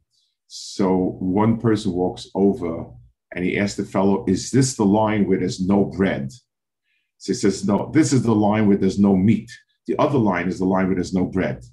So 0.48 1.18
one 1.20 1.58
person 1.58 1.92
walks 1.94 2.28
over 2.34 2.88
and 3.34 3.44
he 3.44 3.58
asked 3.58 3.78
the 3.78 3.86
fellow, 3.86 4.26
Is 4.28 4.52
this 4.52 4.76
the 4.76 4.86
line 4.86 5.28
where 5.28 5.40
there's 5.40 5.66
no 5.66 5.86
bread? 5.86 6.32
So 7.18 7.34
he 7.34 7.38
says, 7.38 7.66
No, 7.66 7.92
this 7.94 8.14
is 8.14 8.24
the 8.24 8.36
line 8.36 8.68
where 8.68 8.78
there's 8.78 9.00
no 9.00 9.16
meat. 9.16 9.52
The 9.88 9.98
other 10.00 10.18
line 10.18 10.48
is 10.48 10.60
the 10.60 10.66
line 10.66 10.88
where 10.88 10.96
there's 10.96 11.14
no 11.14 11.26
bread. 11.26 11.64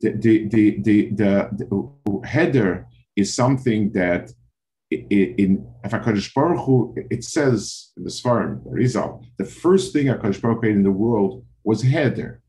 The, 0.00 0.12
the, 0.12 0.48
the, 0.48 0.80
the, 0.82 1.10
the, 1.12 1.92
the 2.04 2.26
header 2.26 2.86
is 3.16 3.34
something 3.34 3.92
that 3.92 4.30
in 4.90 5.66
HaKadosh 5.84 6.32
Baruch 6.34 6.64
Hu, 6.64 6.94
it 7.10 7.24
says 7.24 7.90
in 7.96 8.04
the 8.04 8.10
Svarim, 8.10 8.62
the 8.64 8.70
Rizal, 8.70 9.24
the 9.38 9.44
first 9.44 9.92
thing 9.92 10.06
HaKadosh 10.06 10.40
Baruch 10.40 10.56
Hu 10.56 10.60
created 10.60 10.78
in 10.78 10.84
the 10.84 10.90
world 10.90 11.44
was 11.64 11.82
header. 11.82 12.42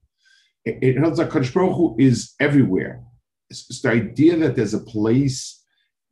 It 0.65 0.97
knows 0.97 1.17
that 1.17 1.29
HaKadosh 1.29 1.53
Baruch 1.53 1.75
Hu 1.75 1.95
is 1.97 2.33
everywhere. 2.39 3.01
It's 3.49 3.81
the 3.81 3.89
idea 3.89 4.35
that 4.37 4.55
there's 4.55 4.73
a 4.73 4.79
place 4.79 5.56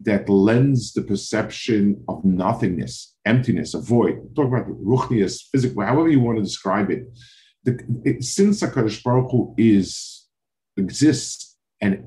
that 0.02 0.28
lends 0.30 0.94
the 0.94 1.02
perception 1.02 2.04
of 2.08 2.24
nothingness, 2.26 3.16
emptiness, 3.26 3.74
a 3.74 3.80
void. 3.80 4.36
Talk 4.36 4.48
about 4.48 4.68
ruchnius, 4.68 5.42
physical, 5.52 5.84
however 5.84 6.10
you 6.10 6.20
want 6.20 6.38
to 6.38 6.44
describe 6.44 6.92
it. 6.92 7.06
The, 7.64 7.80
it 8.04 8.24
since 8.24 8.62
HaKadosh 8.62 9.04
Baruch 9.04 9.32
Hu 9.32 9.56
is, 9.58 10.28
exists 10.78 11.58
and 11.82 12.04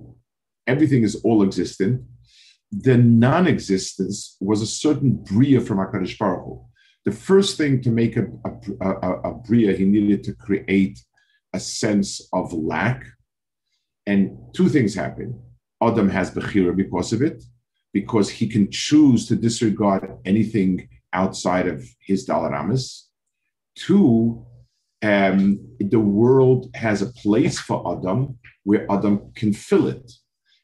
everything 0.66 1.02
is 1.02 1.16
all 1.24 1.42
existent, 1.42 2.02
the 2.70 2.98
non-existence 2.98 4.36
was 4.40 4.60
a 4.60 4.66
certain 4.66 5.16
bria 5.16 5.60
from 5.60 5.78
Hakadosh 5.78 6.18
Baruch 6.18 6.44
Hu. 6.44 6.64
The 7.04 7.12
first 7.12 7.56
thing 7.56 7.80
to 7.82 7.90
make 7.90 8.16
a, 8.16 8.26
a, 8.44 8.90
a, 8.90 9.12
a 9.30 9.34
bria, 9.34 9.72
he 9.72 9.86
needed 9.86 10.22
to 10.24 10.34
create 10.34 11.00
a 11.54 11.60
sense 11.60 12.28
of 12.32 12.52
lack, 12.52 13.06
and 14.06 14.36
two 14.52 14.68
things 14.68 14.94
happen. 14.94 15.40
Adam 15.82 16.10
has 16.10 16.30
bechira 16.30 16.76
because 16.76 17.12
of 17.12 17.22
it, 17.22 17.42
because 17.92 18.28
he 18.28 18.46
can 18.48 18.70
choose 18.70 19.26
to 19.26 19.36
disregard 19.36 20.18
anything 20.24 20.88
outside 21.12 21.66
of 21.66 21.84
his 22.00 22.26
dalaramas. 22.26 23.04
Two, 23.76 24.44
um, 25.02 25.60
the 25.78 26.00
world 26.00 26.70
has 26.74 27.02
a 27.02 27.12
place 27.12 27.58
for 27.58 27.96
Adam 27.96 28.38
where 28.64 28.90
Adam 28.90 29.32
can 29.34 29.52
fill 29.52 29.86
it. 29.86 30.12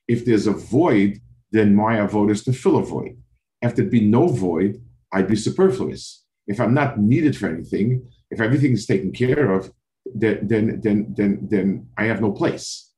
If 0.09 0.25
there's 0.25 0.47
a 0.47 0.53
void, 0.53 1.21
then 1.53 1.75
my 1.75 1.99
avoid 1.99 2.31
is 2.31 2.45
to 2.45 2.53
fill 2.53 2.77
a 2.77 2.85
void. 2.85 3.17
If 3.63 3.75
there'd 3.75 3.91
be 3.91 4.01
no 4.01 4.29
void, 4.29 4.83
I'd 5.13 5.29
be 5.29 5.37
superfluous. 5.37 6.25
If 6.47 6.61
I'm 6.61 6.75
not 6.75 6.99
needed 6.99 7.37
for 7.37 7.49
anything, 7.49 8.07
if 8.31 8.41
everything 8.41 8.73
is 8.73 8.87
taken 8.87 9.13
care 9.13 9.53
of, 9.53 9.71
then 10.15 10.47
then 10.47 10.81
then 10.83 11.15
then, 11.17 11.49
then 11.51 11.89
I 11.97 12.05
have 12.05 12.21
no 12.21 12.33
place. 12.33 12.91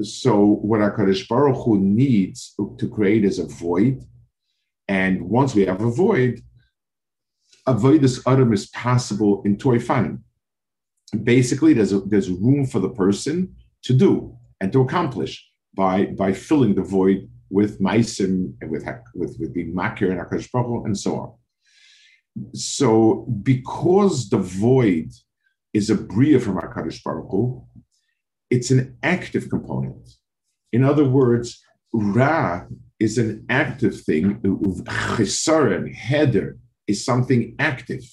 So 0.00 0.38
what 0.38 0.80
Hakadosh 0.80 1.28
Baruch 1.28 1.64
Hu 1.64 1.78
needs 1.78 2.54
to 2.78 2.88
create 2.88 3.24
is 3.24 3.38
a 3.38 3.46
void, 3.46 4.04
and 4.86 5.22
once 5.22 5.54
we 5.54 5.66
have 5.66 5.80
a 5.80 5.90
void, 5.90 6.40
a 7.66 7.74
void 7.74 8.02
this 8.02 8.24
adam 8.26 8.52
is 8.52 8.68
possible 8.68 9.42
in 9.44 9.56
Toifanim. 9.56 10.20
Basically, 11.24 11.72
there's 11.72 11.92
a, 11.92 12.00
there's 12.00 12.30
room 12.30 12.64
for 12.66 12.78
the 12.78 12.90
person 12.90 13.56
to 13.82 13.92
do 13.92 14.36
and 14.60 14.72
to 14.72 14.82
accomplish 14.82 15.44
by 15.74 16.06
by 16.06 16.32
filling 16.32 16.74
the 16.74 16.82
void 16.82 17.28
with 17.50 17.80
Maisim 17.80 18.54
and 18.60 18.70
with, 18.70 18.84
with, 19.14 19.36
with 19.38 19.54
being 19.54 19.74
Makir 19.74 20.10
and 20.10 20.20
Hakadosh 20.20 20.50
Baruch 20.52 20.66
Hu 20.66 20.84
and 20.84 20.96
so 20.96 21.16
on. 21.16 21.34
So, 22.54 23.26
because 23.42 24.28
the 24.28 24.38
void 24.38 25.10
is 25.72 25.90
a 25.90 25.94
bria 25.94 26.38
from 26.40 26.56
Hakadosh 26.56 27.02
Baruch 27.02 27.30
Hu, 27.30 27.64
it's 28.50 28.70
an 28.70 28.96
active 29.02 29.48
component. 29.48 30.08
In 30.72 30.84
other 30.84 31.04
words, 31.04 31.60
Ra 31.92 32.64
is 32.98 33.18
an 33.18 33.46
active 33.48 34.00
thing. 34.02 34.40
Chisaron, 34.40 35.94
header, 35.94 36.58
is 36.86 37.04
something 37.04 37.54
active 37.58 38.04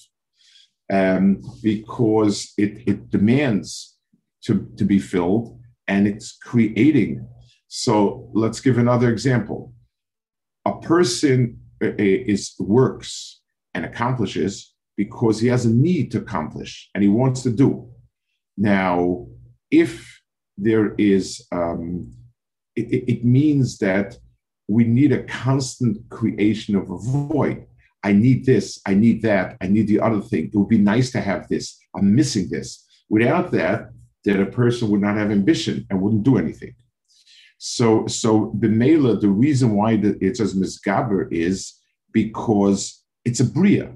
um, 0.92 1.42
because 1.62 2.52
it, 2.56 2.82
it 2.86 3.10
demands 3.10 3.96
to, 4.44 4.70
to 4.76 4.84
be 4.84 4.98
filled 4.98 5.58
and 5.88 6.06
it's 6.06 6.36
creating 6.42 7.26
so 7.68 8.30
let's 8.32 8.60
give 8.60 8.78
another 8.78 9.10
example. 9.10 9.74
A 10.64 10.78
person 10.80 11.60
uh, 11.82 11.88
uh, 11.88 11.94
is 11.98 12.54
works 12.58 13.40
and 13.74 13.84
accomplishes 13.84 14.72
because 14.96 15.40
he 15.40 15.48
has 15.48 15.66
a 15.66 15.70
need 15.70 16.10
to 16.12 16.18
accomplish 16.18 16.88
and 16.94 17.02
he 17.02 17.10
wants 17.10 17.42
to 17.42 17.50
do. 17.50 17.90
Now, 18.56 19.26
if 19.70 20.15
there 20.56 20.94
is, 20.96 21.46
um, 21.52 22.12
it, 22.74 23.04
it 23.08 23.24
means 23.24 23.78
that 23.78 24.16
we 24.68 24.84
need 24.84 25.12
a 25.12 25.24
constant 25.24 26.08
creation 26.08 26.74
of 26.76 26.90
a 26.90 26.98
void. 26.98 27.66
I 28.02 28.12
need 28.12 28.44
this, 28.44 28.80
I 28.86 28.94
need 28.94 29.22
that, 29.22 29.56
I 29.60 29.66
need 29.66 29.88
the 29.88 30.00
other 30.00 30.20
thing. 30.20 30.46
It 30.46 30.56
would 30.56 30.68
be 30.68 30.78
nice 30.78 31.10
to 31.12 31.20
have 31.20 31.48
this. 31.48 31.78
I'm 31.94 32.14
missing 32.14 32.48
this. 32.48 32.84
Without 33.08 33.50
that, 33.52 33.90
that 34.24 34.40
a 34.40 34.46
person 34.46 34.90
would 34.90 35.00
not 35.00 35.16
have 35.16 35.30
ambition 35.30 35.86
and 35.88 36.00
wouldn't 36.00 36.24
do 36.24 36.36
anything. 36.36 36.74
So, 37.58 38.06
so 38.06 38.52
the 38.58 38.68
Mela, 38.68 39.18
the 39.18 39.28
reason 39.28 39.74
why 39.74 39.96
the, 39.96 40.18
it 40.20 40.36
says 40.36 40.54
misgaber 40.54 41.32
is 41.32 41.74
because 42.12 43.02
it's 43.24 43.40
a 43.40 43.44
bria. 43.44 43.92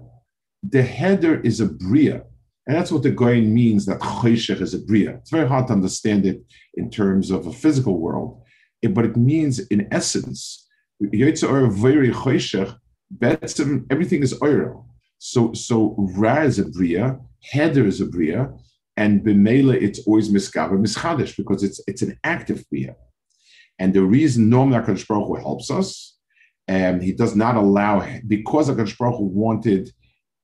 The 0.62 0.82
header 0.82 1.40
is 1.40 1.60
a 1.60 1.66
bria. 1.66 2.24
And 2.66 2.76
that's 2.76 2.92
what 2.92 3.02
the 3.02 3.10
Goyen 3.10 3.52
means 3.52 3.86
that 3.86 4.00
choshech 4.00 4.60
is 4.60 4.74
a 4.74 4.78
bria. 4.78 5.16
It's 5.16 5.30
very 5.30 5.48
hard 5.48 5.66
to 5.68 5.72
understand 5.72 6.26
it 6.26 6.42
in 6.74 6.90
terms 6.90 7.30
of 7.30 7.46
a 7.46 7.52
physical 7.52 7.98
world, 7.98 8.42
but 8.90 9.04
it 9.04 9.16
means 9.16 9.58
in 9.58 9.88
essence, 9.90 10.68
very 11.00 12.12
everything 13.90 14.22
is 14.22 14.34
oiro. 14.34 14.84
So, 15.18 15.52
so 15.52 15.96
ra 16.16 16.42
is 16.42 16.58
a 16.58 16.66
bria, 16.66 17.18
header 17.42 17.86
is 17.86 18.00
a 18.00 18.06
bria, 18.06 18.52
and 18.96 19.22
b'mela 19.22 19.74
it's 19.74 20.00
always 20.06 20.30
miskaber 20.30 20.78
mischadesh 20.78 21.36
because 21.36 21.62
it's 21.62 21.80
it's 21.86 22.02
an 22.02 22.18
active 22.24 22.64
bria. 22.70 22.94
And 23.78 23.94
the 23.94 24.02
reason 24.02 24.50
normally 24.50 24.78
HaKadosh 24.78 25.40
helps 25.40 25.70
us, 25.70 26.16
um, 26.68 27.00
he 27.00 27.12
does 27.12 27.34
not 27.34 27.56
allow, 27.56 28.06
because 28.26 28.68
HaKadosh 28.68 29.20
wanted 29.20 29.90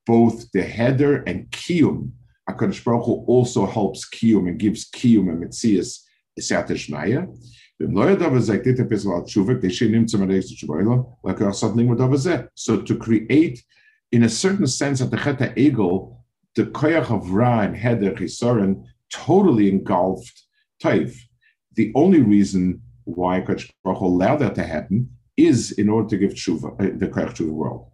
both 0.06 0.50
the 0.52 0.62
header 0.62 1.22
and 1.22 1.50
kiyum, 1.50 2.12
HaKadosh 2.48 2.84
Baruch 2.84 3.06
Hu 3.06 3.24
also 3.26 3.66
helps 3.66 4.08
kiyum 4.08 4.48
and 4.48 4.58
gives 4.58 4.88
kiyum 4.90 5.28
and 5.28 5.42
mitzias 5.42 6.00
Esat. 6.38 6.68
So 12.54 12.82
to 12.82 12.96
create, 12.96 13.64
in 14.12 14.22
a 14.22 14.28
certain 14.28 14.66
sense, 14.66 15.00
at 15.00 15.10
the 15.10 15.16
Cheta 15.16 15.52
Egel, 15.56 16.16
the 16.54 16.64
koyach 16.64 17.10
of 17.10 17.30
Ra 17.30 17.60
and 17.60 17.76
Heder 17.76 18.12
Chisoren 18.12 18.84
totally 19.12 19.68
engulfed 19.68 20.42
Taif. 20.82 21.26
The 21.74 21.92
only 21.94 22.22
reason 22.22 22.80
why 23.04 23.40
Kodesh 23.40 23.70
Baruch 23.84 24.00
allowed 24.00 24.36
that 24.36 24.54
to 24.54 24.62
happen 24.62 25.10
is 25.36 25.72
in 25.72 25.88
order 25.88 26.08
to 26.08 26.16
give 26.16 26.32
tshuva, 26.32 26.72
uh, 26.80 26.98
the 26.98 27.08
Kodesh 27.08 27.34
tshuva 27.34 27.50
world. 27.50 27.90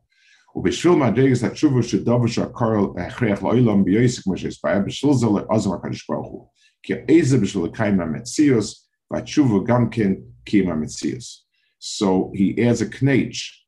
ובשביל 0.56 0.94
מדרגס 0.94 1.44
התשובה 1.44 1.84
שדבר 1.84 2.28
שהקורא 2.28 2.78
הכרח 2.98 3.44
לעולם 3.44 3.84
ביוסק 3.84 4.24
כמו 4.24 4.38
שהספיה, 4.38 4.80
בשביל 4.80 5.14
זה 5.14 5.28
לעזם 5.28 5.74
הקדוש 5.74 6.08
ברוך 6.10 6.28
הוא. 6.28 6.48
כי 6.84 6.94
איזה 6.94 7.38
בשביל 7.38 7.66
לקיים 7.66 8.02
המציאוס, 8.02 8.90
והתשובה 9.12 9.74
גם 9.74 9.90
כן 9.90 10.14
קיים 10.46 10.70
המציאוס. 10.70 11.48
So 11.80 12.32
he 12.34 12.58
adds 12.58 12.82
a 12.82 12.90
knage. 12.90 13.68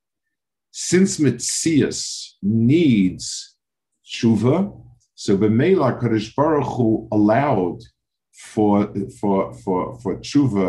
Since 0.72 1.20
Metzias 1.20 2.00
needs 2.42 3.56
tshuva, 4.06 4.72
so 5.16 5.38
B'meila 5.38 6.00
Kadosh 6.00 6.36
Baruch 6.36 6.72
Hu 6.76 7.08
allowed 7.12 7.80
for 8.52 8.94
for 9.20 9.54
for 9.54 10.00
for 10.02 10.16
tshuva 10.18 10.68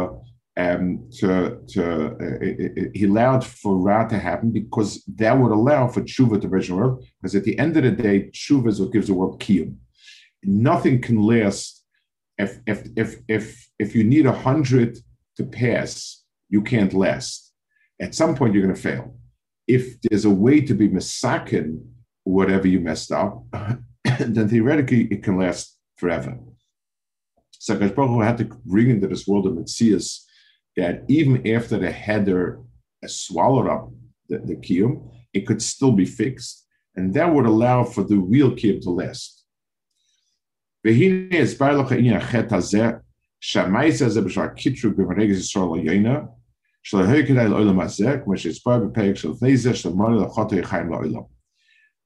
um, 0.57 1.09
to, 1.19 1.59
to 1.69 2.05
uh, 2.15 2.89
he 2.93 3.05
allowed 3.05 3.45
for 3.45 3.77
Ra 3.77 4.07
to 4.07 4.17
happen 4.17 4.51
because 4.51 5.03
that 5.15 5.37
would 5.37 5.51
allow 5.51 5.87
for 5.87 6.01
tshuva 6.01 6.41
to 6.41 6.47
the 6.47 6.73
world. 6.73 7.05
Because 7.21 7.35
at 7.35 7.43
the 7.43 7.57
end 7.59 7.75
of 7.77 7.83
the 7.83 7.91
day, 7.91 8.29
tshuva 8.31 8.69
is 8.69 8.79
what 8.79 8.93
gives 8.93 9.07
the 9.07 9.13
world 9.13 9.41
kiyum. 9.41 9.75
Nothing 10.43 11.01
can 11.01 11.21
last 11.21 11.83
if 12.37 12.59
if 12.65 12.87
if 12.95 13.15
if 13.27 13.69
if 13.79 13.95
you 13.95 14.03
need 14.03 14.25
a 14.25 14.31
hundred 14.31 14.97
to 15.37 15.43
pass, 15.43 16.23
you 16.49 16.61
can't 16.61 16.93
last. 16.93 17.51
At 18.01 18.15
some 18.15 18.35
point, 18.35 18.53
you're 18.53 18.63
going 18.63 18.75
to 18.75 18.81
fail. 18.81 19.15
If 19.67 19.99
there's 20.01 20.25
a 20.25 20.29
way 20.29 20.61
to 20.61 20.73
be 20.73 20.89
misakin 20.89 21.83
whatever 22.23 22.67
you 22.67 22.79
messed 22.79 23.11
up, 23.11 23.43
then 24.19 24.49
theoretically 24.49 25.05
it 25.05 25.23
can 25.23 25.37
last 25.37 25.77
forever. 25.97 26.37
So 27.51 27.77
Baruch 27.77 28.23
had 28.23 28.37
to 28.39 28.45
bring 28.65 28.89
into 28.89 29.07
this 29.07 29.27
world 29.27 29.47
of 29.47 29.53
Metzias 29.53 30.24
that 30.75 31.03
even 31.07 31.47
after 31.47 31.77
the 31.77 31.91
header 31.91 32.59
swallowed 33.05 33.67
up 33.67 33.91
the, 34.29 34.39
the 34.39 34.55
kiyum, 34.55 35.09
it 35.33 35.45
could 35.47 35.61
still 35.61 35.91
be 35.91 36.05
fixed, 36.05 36.65
and 36.95 37.13
that 37.13 37.33
would 37.33 37.45
allow 37.45 37.83
for 37.83 38.03
the 38.03 38.17
real 38.17 38.51
kiyum 38.51 38.81
to 38.81 38.89
last. 38.89 39.43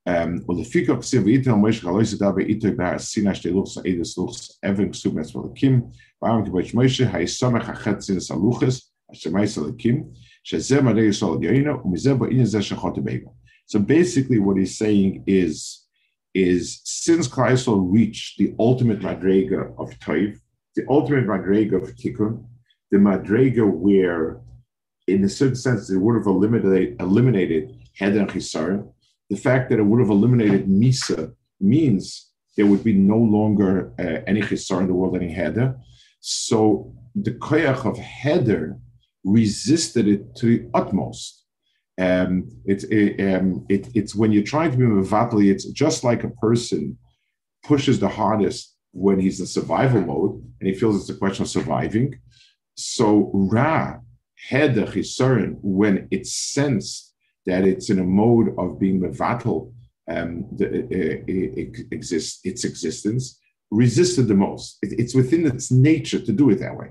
Um, 0.09 0.43
und 0.47 0.57
ich 0.57 0.69
füge 0.69 0.97
auf 0.97 1.05
sie, 1.05 1.23
wie 1.23 1.35
Ito, 1.35 1.55
Moish, 1.55 1.81
Chaloise, 1.81 2.17
da 2.17 2.31
bei 2.31 2.41
Ito, 2.41 2.71
bei 2.71 2.97
Sina, 2.97 3.35
Steluchs, 3.35 3.77
Eides, 3.77 4.15
Luchs, 4.17 4.57
Evan, 4.63 4.89
Ksub, 4.91 5.13
Metz, 5.13 5.33
Malakim, 5.33 5.91
Baram, 6.19 6.43
Kibosh, 6.43 6.73
Moish, 6.73 7.05
Hai, 7.05 7.25
Somach, 7.25 7.65
Achet, 7.65 8.03
the 8.07 8.33
Aluches, 8.33 8.89
Asher, 9.11 9.29
Mais, 9.29 9.55
Alakim, 9.55 10.15
Shazem, 10.43 10.87
Adei, 10.89 11.13
Sol, 11.13 11.37
Yoino, 11.39 11.85
Umizem, 11.85 12.17
Bo, 12.17 12.25
Ine, 12.25 12.43
Zeh, 12.43 12.59
Shachot, 12.59 12.97
Bego. 12.97 13.35
So 13.67 13.77
basically 13.77 14.39
what 14.39 14.57
he's 14.57 14.79
saying 14.79 15.25
is, 15.27 15.85
is 16.33 16.81
since 16.85 17.27
Klaisel 17.27 17.91
reached 17.91 18.39
the 18.39 18.55
ultimate 18.57 19.01
Madrega 19.01 19.77
of 19.77 19.91
Toiv, 19.99 20.39
the 20.75 20.85
ultimate 20.89 21.27
Madrega 21.27 21.75
of 21.83 21.95
Tikkun, 21.95 22.45
the 22.89 22.97
Madrega 22.97 23.69
where, 23.69 24.41
in 25.07 25.23
a 25.23 25.29
certain 25.29 25.55
sense, 25.55 25.87
they 25.87 25.97
would 25.97 26.15
have 26.15 26.25
eliminated, 26.25 26.99
eliminated 26.99 27.75
Heder 27.93 28.21
and 28.21 28.29
Chisarim, 28.29 28.91
the 29.29 29.37
fact 29.37 29.69
that 29.69 29.79
it 29.79 29.83
would 29.83 29.99
have 29.99 30.09
eliminated 30.09 30.67
Misa 30.67 31.33
means 31.59 32.29
there 32.57 32.65
would 32.65 32.83
be 32.83 32.93
no 32.93 33.17
longer 33.17 33.93
uh, 33.99 34.21
any 34.27 34.41
Chisar 34.41 34.81
in 34.81 34.87
the 34.87 34.93
world, 34.93 35.15
any 35.15 35.31
Heder. 35.31 35.75
So 36.19 36.93
the 37.15 37.31
koyach 37.31 37.85
of 37.85 37.97
Heder 37.97 38.77
resisted 39.23 40.07
it 40.07 40.35
to 40.37 40.45
the 40.45 40.69
utmost. 40.73 41.45
Um, 41.97 42.49
it's 42.65 42.85
it, 42.85 43.19
um, 43.33 43.65
it, 43.69 43.89
it's 43.93 44.15
when 44.15 44.31
you're 44.31 44.43
trying 44.43 44.71
to 44.71 44.77
be 44.77 44.85
mevatli, 44.85 45.51
it's 45.51 45.65
just 45.65 46.03
like 46.03 46.23
a 46.23 46.29
person 46.29 46.97
pushes 47.63 47.99
the 47.99 48.07
hardest 48.07 48.75
when 48.91 49.19
he's 49.19 49.39
in 49.39 49.45
survival 49.45 50.01
mode 50.01 50.41
and 50.59 50.69
he 50.69 50.73
feels 50.73 50.99
it's 50.99 51.09
a 51.09 51.19
question 51.19 51.43
of 51.43 51.49
surviving. 51.49 52.17
So 52.75 53.29
Ra 53.33 53.97
had 54.49 54.75
the 54.75 55.57
when 55.61 56.07
it 56.11 56.25
sensed 56.25 57.08
that 57.45 57.65
it's 57.65 57.89
in 57.89 57.99
a 57.99 58.03
mode 58.03 58.55
of 58.57 58.79
being 58.79 59.01
mevatel, 59.01 59.73
um, 60.09 60.45
the, 60.57 60.87
it, 60.89 61.91
exists, 61.91 62.39
its 62.43 62.63
existence, 62.63 63.39
resisted 63.71 64.27
the 64.27 64.33
most. 64.33 64.77
It, 64.81 64.99
it's 64.99 65.15
within 65.15 65.45
its 65.45 65.71
nature 65.71 66.19
to 66.19 66.31
do 66.31 66.49
it 66.49 66.59
that 66.59 66.75
way. 66.75 66.89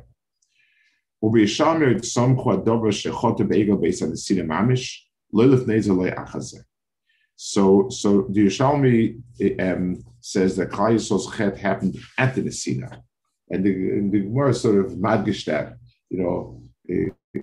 So, 7.36 7.88
so 7.88 8.26
the 8.30 8.46
Yerushalmi 8.46 9.60
um, 9.60 10.04
says 10.20 10.56
that 10.56 10.70
Klai 10.70 10.98
chet 11.36 11.56
happened 11.56 11.98
at 12.18 12.34
the 12.34 12.42
Nesina. 12.42 13.02
And 13.50 13.64
the, 13.64 13.72
and 13.72 14.12
the 14.12 14.22
more 14.22 14.52
sort 14.52 14.84
of 14.84 14.92
madgish 14.92 15.44
that, 15.46 15.76
you 16.10 16.22
know, 16.22 16.62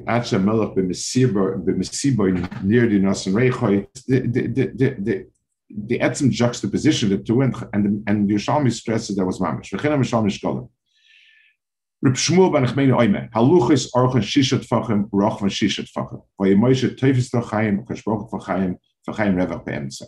Melech 0.03 0.75
b'mesiba 0.75 2.63
near 2.63 2.87
the 2.87 2.99
the, 4.07 5.27
the, 5.69 5.99
etzim 5.99 6.29
juxtaposition 6.31 7.09
the 7.09 7.17
two, 7.17 7.41
and, 7.41 7.55
and, 7.73 8.03
and 8.07 8.29
Yerushalmi 8.29 8.71
stresses 8.71 9.15
that 9.15 9.25
was 9.25 9.39
mamish. 9.39 9.71
V'chinam 9.71 9.99
Yerushalmi 10.03 10.31
shkolim. 10.31 10.69
Reb 12.01 12.13
Shmuel 12.13 12.51
ben 12.53 12.65
Oime, 12.65 13.29
Shishat 13.31 14.67
Fachem, 14.67 15.09
Shishat 15.09 15.89
Fachem. 15.91 16.21
Revach. 19.19 20.01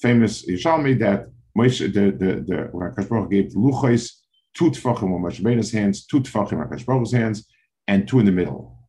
Famous 0.00 0.48
Yerushalmi 0.48 0.98
that 0.98 1.26
Moshe, 1.56 1.92
the, 1.92 2.10
the, 2.10 2.40
the, 2.42 2.68
when 2.72 2.90
HaKadosh 2.92 3.30
gave 3.30 3.52
Luchis, 3.52 4.12
two 4.54 4.70
Tfachim 4.70 5.14
on 5.14 5.22
Moshe 5.22 5.40
Rabeinu's 5.40 5.72
hands, 5.72 6.06
two 6.06 6.20
Tfachim 6.20 6.60
on 6.60 6.68
HaKadosh 6.68 7.12
hands, 7.12 7.46
and 7.88 8.06
two 8.06 8.20
in 8.20 8.26
the 8.26 8.32
middle. 8.32 8.79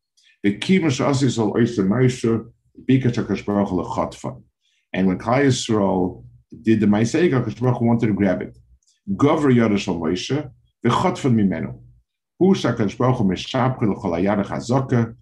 And 0.43 0.54
when 5.08 5.19
Klai 5.19 5.45
Yisrael 5.45 6.23
did 6.62 6.80
the 6.80 6.86
Maisega, 6.88 7.45
Kashbach 7.45 7.82
wanted 7.82 8.08
to 8.08 8.13
grab 8.13 8.41
it. 8.41 8.58
Govr 9.10 9.54
Yarashal 9.54 9.99
Moshe, 9.99 10.51
the 10.82 10.89
chotfan 10.89 11.36
mimenu. 11.36 11.80
Hu 12.39 12.56
shakashbach 12.56 13.21
mishapke 13.21 13.84
l'cholayar 13.84 14.43
chazoka, 14.43 15.15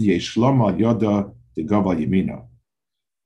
yeshlom 0.00 0.60
al 0.60 0.74
yoda 0.74 1.32
The 1.54 1.64
gov 1.64 1.86
al 1.86 1.96
yemina. 1.96 2.44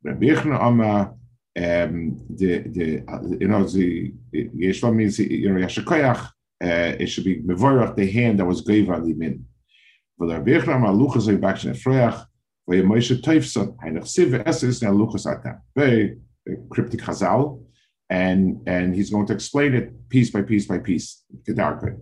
Rabbi 0.04 0.26
Yechna 0.26 0.60
Amma, 0.60 1.14
um, 1.56 2.16
the, 2.30 2.58
the, 2.68 3.02
you 3.40 3.48
know, 3.48 3.64
the, 3.64 4.14
yeshlom 4.32 4.94
means, 4.94 5.18
you 5.18 5.52
know, 5.52 5.60
yashikoyach, 5.66 6.26
uh, 6.62 6.96
it 7.00 7.06
should 7.06 7.24
be 7.24 7.42
mevorach, 7.42 7.96
the 7.96 8.10
hand 8.10 8.38
that 8.38 8.44
was 8.44 8.60
gave 8.60 8.90
on. 8.90 9.04
Weil 10.20 10.28
der 10.28 10.40
Bechler 10.40 10.78
mal 10.78 10.94
Luchas 10.94 11.28
in 11.28 11.40
Bakschen 11.40 11.70
Efreach, 11.70 12.26
weil 12.66 12.78
ihr 12.80 12.84
Moshe 12.84 13.22
Teufson, 13.22 13.74
Heinrich 13.80 14.04
Sive, 14.04 14.44
es 14.44 14.62
ist 14.62 14.82
der 14.82 14.92
Luchas 14.92 15.26
Atam. 15.26 15.62
Very 15.74 16.20
cryptic 16.68 17.00
Chazal, 17.00 17.58
and, 18.10 18.60
and 18.68 18.94
he's 18.94 19.10
going 19.10 19.26
to 19.26 19.32
explain 19.32 19.72
it 19.72 20.08
piece 20.10 20.30
by 20.30 20.42
piece 20.42 20.66
by 20.68 20.78
piece, 20.78 21.24
gedarke. 21.48 21.98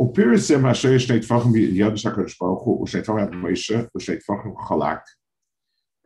Upirisem 0.00 0.64
asher 0.64 0.98
steht 0.98 1.24
fachen 1.24 1.54
wie 1.54 1.78
Yadish 1.78 2.04
HaKadosh 2.04 2.36
Baruch 2.36 2.64
Hu, 2.64 2.84
steht 2.86 3.06
fachen 3.06 3.22
at 3.22 3.30
Moshe, 3.30 3.88
steht 3.96 4.24
fachen 4.24 4.56
Chalak. 4.56 5.02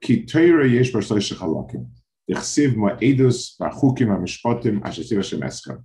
Ki 0.03 0.27
teire 0.27 0.67
yesh 0.67 0.93
bar 0.93 1.01
soy 1.01 1.21
shechalakim. 1.21 1.87
Dichsiv 2.31 2.77
ma'edus 2.77 3.59
ba'chukim 3.59 4.09
ha'mishpotim 4.09 4.85
asher 4.85 5.03
siv 5.03 5.17
Hashem 5.17 5.41
eschem. 5.41 5.83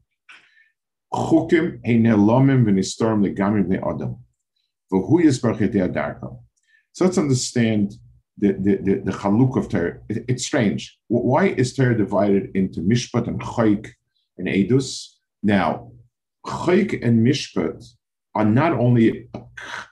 Chukim 1.14 1.80
heine 1.86 2.18
lomim 2.18 2.66
v'nistorim 2.66 3.24
legamim 3.26 3.66
b'nei 3.66 3.82
Adam. 3.82 4.18
So 6.94 7.06
let's 7.06 7.18
understand 7.18 7.94
the, 8.38 8.54
the, 8.54 8.76
the, 8.78 9.02
the 9.06 9.12
of 9.58 9.70
Torah. 9.70 10.00
It, 10.10 10.26
it's 10.28 10.46
strange. 10.46 10.98
Why 11.08 11.48
is 11.48 11.76
Torah 11.76 11.98
divided 11.98 12.52
into 12.56 12.82
Mishpat 12.82 13.28
and 13.28 13.40
Chayk 13.40 13.92
and 14.38 14.48
Edus? 14.48 15.16
Now, 15.44 15.92
Chayk 16.46 17.06
and 17.06 17.26
Mishpat 17.26 17.86
are 18.36 18.46
not 18.46 18.74
only 18.74 19.30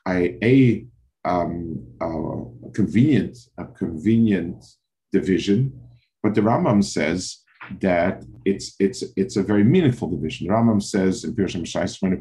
a, 0.07 0.37
a, 0.43 0.85
um, 1.25 1.85
a 2.01 2.71
convenient 2.73 3.37
a 3.57 3.65
convenient 3.65 4.63
division, 5.11 5.57
but 6.23 6.35
the 6.35 6.41
Rambam 6.41 6.83
says 6.83 7.43
that 7.81 8.23
it's 8.45 8.75
it's 8.79 9.03
it's 9.15 9.35
a 9.35 9.43
very 9.43 9.63
meaningful 9.63 10.09
division. 10.09 10.47
The 10.47 10.53
Rambam 10.53 10.81
says 10.81 11.23
in 11.23 11.35
Pirush 11.35 11.55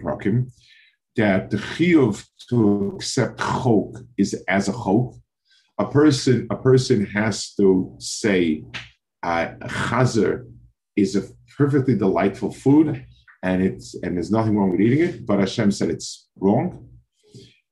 Prakim 0.03 0.51
that 1.17 1.51
the 1.51 1.57
chiyuv 1.57 2.25
to 2.49 2.93
accept 2.97 3.39
chok 3.39 3.99
is 4.17 4.35
as 4.49 4.69
a 4.69 4.73
chok. 4.73 5.15
A 5.79 5.87
person 5.87 6.47
a 6.51 6.57
person 6.57 7.07
has 7.07 7.55
to 7.55 7.95
say 7.99 8.65
uh, 9.23 9.49
chazer 9.63 10.45
is 10.97 11.17
a 11.17 11.23
perfectly 11.57 11.97
delightful 11.97 12.53
food 12.53 13.05
and 13.43 13.63
it's 13.63 13.95
and 14.03 14.17
there's 14.17 14.31
nothing 14.31 14.57
wrong 14.57 14.71
with 14.71 14.81
eating 14.81 15.01
it, 15.09 15.27
but 15.27 15.39
Hashem 15.39 15.71
said 15.71 15.91
it's 15.91 16.29
wrong. 16.39 16.89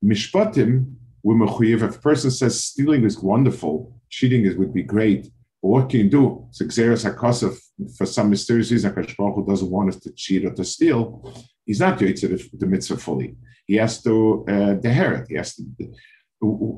Mishpatim, 0.05 0.95
if 1.25 1.83
a 1.83 1.89
person 1.89 2.31
says 2.31 2.63
stealing 2.63 3.05
is 3.05 3.19
wonderful, 3.19 3.99
cheating 4.11 4.45
is 4.45 4.57
would 4.57 4.75
be 4.75 4.83
great, 4.83 5.31
what 5.70 5.88
can 5.90 6.00
you 6.00 6.11
do? 6.11 6.46
It's 6.48 6.62
exeris 6.62 7.05
hakosef 7.05 7.59
for 7.96 8.07
some 8.07 8.31
mysterious 8.31 8.70
reason. 8.70 8.92
Hakadosh 8.92 9.35
who 9.35 9.46
doesn't 9.46 9.70
want 9.70 9.90
us 9.90 10.00
to 10.00 10.12
cheat 10.12 10.44
or 10.44 10.53
to 10.53 10.64
steal. 10.64 11.33
He's 11.64 11.81
not 11.81 11.98
to 11.98 12.12
the, 12.12 12.48
the 12.53 12.66
mitzvah 12.66 12.98
fully. 12.98 13.37
He 13.66 13.77
has 13.77 14.03
to 14.03 14.44
uh, 14.48 14.74
deherit. 14.74 15.27
He 15.29 15.37
has 15.37 15.55
to. 15.57 15.64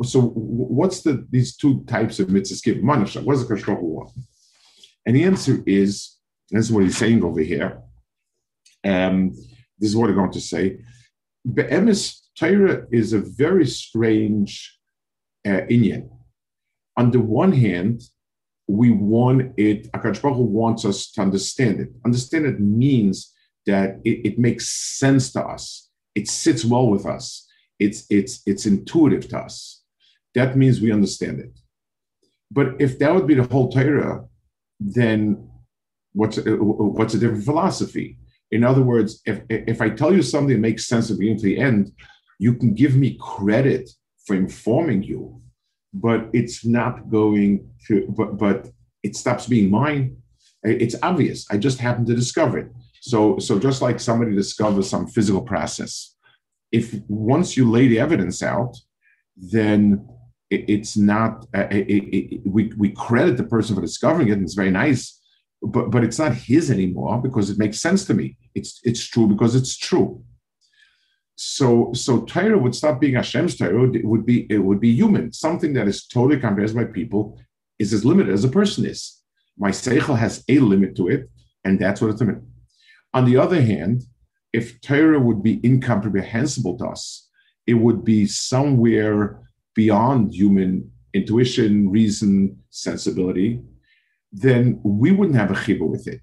So 0.05 0.20
what's 0.20 1.01
the 1.03 1.27
these 1.31 1.57
two 1.57 1.85
types 1.85 2.20
of 2.20 2.29
mitzvahs 2.29 2.62
give? 2.62 2.79
Manasha. 2.79 3.22
What 3.22 3.35
does 3.35 3.49
the 3.49 3.55
Hakadosh 3.55 3.81
want? 3.81 4.11
And 5.05 5.16
the 5.16 5.25
answer 5.25 5.62
is, 5.66 6.16
this 6.51 6.66
is 6.66 6.72
what 6.72 6.85
he's 6.85 6.96
saying 6.96 7.22
over 7.25 7.40
here 7.40 7.83
um, 8.87 9.31
this 9.79 9.90
is 9.90 9.96
what 9.96 10.11
I'm 10.11 10.16
going 10.16 10.33
to 10.33 10.40
say. 10.40 10.79
Be'emes 11.46 12.22
Torah 12.38 12.87
is 12.90 13.12
a 13.12 13.20
very 13.20 13.66
strange 13.66 14.79
uh, 15.44 15.62
Inyan. 15.70 16.09
On 16.96 17.11
the 17.11 17.20
one 17.20 17.53
hand, 17.53 18.03
we 18.69 18.91
want 18.91 19.53
it, 19.57 19.91
Akash 19.93 20.21
Baruch 20.21 20.39
wants 20.39 20.85
us 20.85 21.11
to 21.13 21.23
understand 21.23 21.81
it. 21.81 21.89
Understand 22.05 22.47
it 22.47 22.61
means 22.61 23.33
that 23.67 24.01
it, 24.05 24.27
it, 24.27 24.39
makes 24.39 24.69
sense 24.69 25.33
to 25.33 25.41
us. 25.41 25.89
It 26.15 26.29
sits 26.29 26.65
well 26.65 26.89
with 26.89 27.07
us. 27.07 27.47
It's, 27.79 28.07
it's, 28.11 28.43
it's 28.47 28.67
intuitive 28.67 29.29
to 29.29 29.39
us. 29.39 29.83
That 30.35 30.57
means 30.57 30.81
we 30.81 30.93
understand 30.93 31.41
it. 31.41 31.59
But 32.51 32.81
if 32.81 32.99
that 32.99 33.15
would 33.15 33.27
be 33.27 33.35
the 33.35 33.45
whole 33.45 33.71
Torah, 33.71 34.25
then 34.79 35.49
what's, 36.13 36.39
what's 36.45 37.15
a 37.15 37.19
different 37.19 37.45
philosophy? 37.45 38.19
In 38.51 38.63
other 38.65 38.83
words, 38.83 39.21
if, 39.27 39.43
if 39.49 39.81
I 39.81 39.91
tell 39.91 40.15
you 40.15 40.23
something 40.23 40.55
that 40.55 40.61
makes 40.61 40.87
sense 40.87 41.11
at 41.11 41.17
the 41.17 41.21
beginning 41.21 41.41
to 41.41 41.47
the 41.47 41.59
end, 41.59 41.93
you 42.39 42.55
can 42.55 42.75
give 42.75 42.97
me 42.97 43.19
credit 43.21 43.91
for 44.27 44.37
informing 44.37 45.03
you, 45.03 45.41
but 46.01 46.29
it's 46.33 46.65
not 46.65 47.11
going 47.11 47.69
to, 47.87 48.07
but, 48.17 48.37
but 48.39 48.69
it 49.03 49.17
stops 49.17 49.47
being 49.47 49.71
mine. 49.71 50.17
It's 50.63 50.97
obvious. 51.03 51.47
I 51.51 51.57
just 51.59 51.79
happen 51.79 52.05
to 52.07 52.15
discover 52.15 52.59
it. 52.59 52.69
So, 53.01 53.39
so 53.39 53.59
just 53.59 53.83
like 53.83 54.01
somebody 54.01 54.35
discovers 54.35 54.91
some 54.91 55.07
physical 55.07 55.43
process, 55.43 56.17
if 56.73 56.95
once 57.09 57.57
you 57.57 57.71
lay 57.71 57.87
the 57.89 58.01
evidence 58.01 58.43
out, 58.43 58.77
then 59.37 60.09
it, 60.51 60.65
it's 60.69 60.97
not, 60.97 61.47
uh, 61.55 61.69
it, 61.71 61.87
it, 61.89 62.41
we, 62.47 62.73
we 62.77 62.91
credit 62.91 63.37
the 63.37 63.45
person 63.45 63.77
for 63.77 63.83
discovering 63.83 64.29
it, 64.29 64.33
and 64.33 64.43
it's 64.43 64.55
very 64.55 64.71
nice 64.71 65.17
but 65.63 65.91
but 65.91 66.05
it's 66.05 66.19
not 66.19 66.35
his 66.35 66.71
anymore 66.71 67.21
because 67.21 67.51
it 67.51 67.59
makes 67.59 67.81
sense 67.81 68.05
to 68.07 68.15
me. 68.15 68.37
It's 68.55 68.81
it's 68.85 69.05
true 69.05 69.27
because 69.27 69.55
it's 69.55 69.77
true. 69.77 70.23
So 71.37 71.92
so 71.92 72.22
Torah 72.22 72.59
would 72.59 72.75
stop 72.75 73.01
being 73.01 73.14
Hashem's 73.14 73.57
Torah. 73.57 73.90
It 73.90 74.05
would 74.05 74.25
be 74.25 74.46
it 74.51 74.59
would 74.59 74.81
be 74.81 74.92
human. 74.92 75.33
Something 75.33 75.75
that 75.75 75.87
is 75.87 76.07
totally 76.07 76.40
comprehended 76.40 76.77
by 76.77 76.85
people 76.85 77.38
is 77.79 77.92
as 77.92 78.05
limited 78.05 78.33
as 78.33 78.44
a 78.44 78.49
person 78.49 78.87
is. 78.87 79.20
My 79.59 79.70
seichel 79.70 80.18
has 80.18 80.42
a 80.49 80.59
limit 80.59 80.96
to 80.96 81.09
it, 81.09 81.31
and 81.64 81.79
that's 81.79 82.01
what 82.01 82.11
it's 82.11 82.20
limited. 82.20 82.42
On 83.12 83.25
the 83.25 83.37
other 83.37 83.61
hand, 83.61 84.05
if 84.53 84.81
Torah 84.81 85.20
would 85.20 85.42
be 85.42 85.61
incomprehensible 85.62 86.79
to 86.79 86.87
us, 86.87 87.29
it 87.66 87.75
would 87.75 88.05
be 88.05 88.27
somewhere 88.27 89.40
beyond 89.75 90.35
human 90.35 90.90
intuition, 91.12 91.90
reason, 91.90 92.59
sensibility. 92.70 93.61
Then 94.33 94.81
we 94.83 95.12
wouldn't 95.12 95.37
have 95.37 95.51
a 95.51 95.55
chibur 95.55 95.88
with 95.88 96.07
it. 96.09 96.20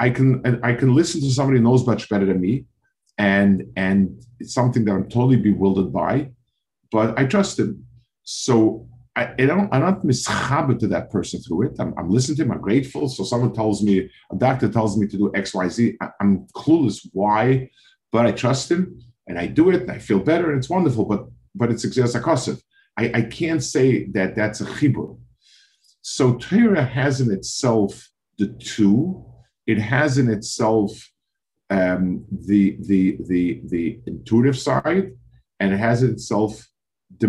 I 0.00 0.10
can 0.10 0.60
I 0.62 0.74
can 0.74 0.94
listen 0.94 1.20
to 1.20 1.30
somebody 1.30 1.58
who 1.58 1.64
knows 1.64 1.86
much 1.86 2.08
better 2.08 2.26
than 2.26 2.40
me, 2.40 2.66
and 3.18 3.64
and 3.76 4.22
it's 4.40 4.54
something 4.54 4.84
that 4.84 4.92
I'm 4.92 5.08
totally 5.08 5.36
bewildered 5.36 5.92
by, 5.92 6.30
but 6.90 7.18
I 7.18 7.24
trust 7.24 7.58
him. 7.58 7.86
So 8.24 8.88
I, 9.14 9.32
I 9.38 9.46
don't 9.46 9.72
I'm 9.72 9.82
not 9.82 10.02
mischaber 10.02 10.78
to 10.78 10.86
that 10.88 11.10
person 11.10 11.40
through 11.40 11.62
it. 11.66 11.76
I'm, 11.78 11.94
I'm, 11.98 12.08
listening 12.08 12.36
to 12.38 12.42
him. 12.44 12.52
I'm 12.52 12.60
grateful. 12.60 13.08
So 13.08 13.24
someone 13.24 13.52
tells 13.52 13.82
me 13.82 14.10
a 14.30 14.36
doctor 14.36 14.68
tells 14.68 14.96
me 14.96 15.06
to 15.08 15.16
do 15.16 15.32
X 15.34 15.54
Y 15.54 15.68
Z. 15.68 15.96
I, 16.00 16.08
I'm 16.20 16.46
clueless 16.54 17.08
why, 17.12 17.70
but 18.10 18.26
I 18.26 18.32
trust 18.32 18.70
him 18.70 18.98
and 19.26 19.38
I 19.38 19.46
do 19.46 19.70
it 19.70 19.82
and 19.82 19.90
I 19.90 19.98
feel 19.98 20.18
better 20.18 20.50
and 20.50 20.58
it's 20.58 20.70
wonderful. 20.70 21.04
But 21.04 21.26
but 21.54 21.70
it's 21.70 21.84
exercise 21.84 22.62
I, 22.98 23.10
I 23.14 23.22
can't 23.22 23.62
say 23.62 24.06
that 24.08 24.34
that's 24.36 24.60
a 24.60 24.64
chibur. 24.64 25.18
So 26.02 26.34
Torah 26.34 26.84
has 26.84 27.20
in 27.20 27.30
itself 27.30 28.10
the 28.38 28.48
two. 28.48 29.24
It 29.66 29.78
has 29.78 30.18
in 30.18 30.28
itself 30.28 31.11
um, 31.72 32.24
the, 32.30 32.76
the, 32.80 33.16
the, 33.26 33.60
the 33.64 34.00
intuitive 34.06 34.58
side, 34.58 35.12
and 35.58 35.72
it 35.72 35.78
has 35.78 36.02
itself 36.02 36.66
the, 37.18 37.28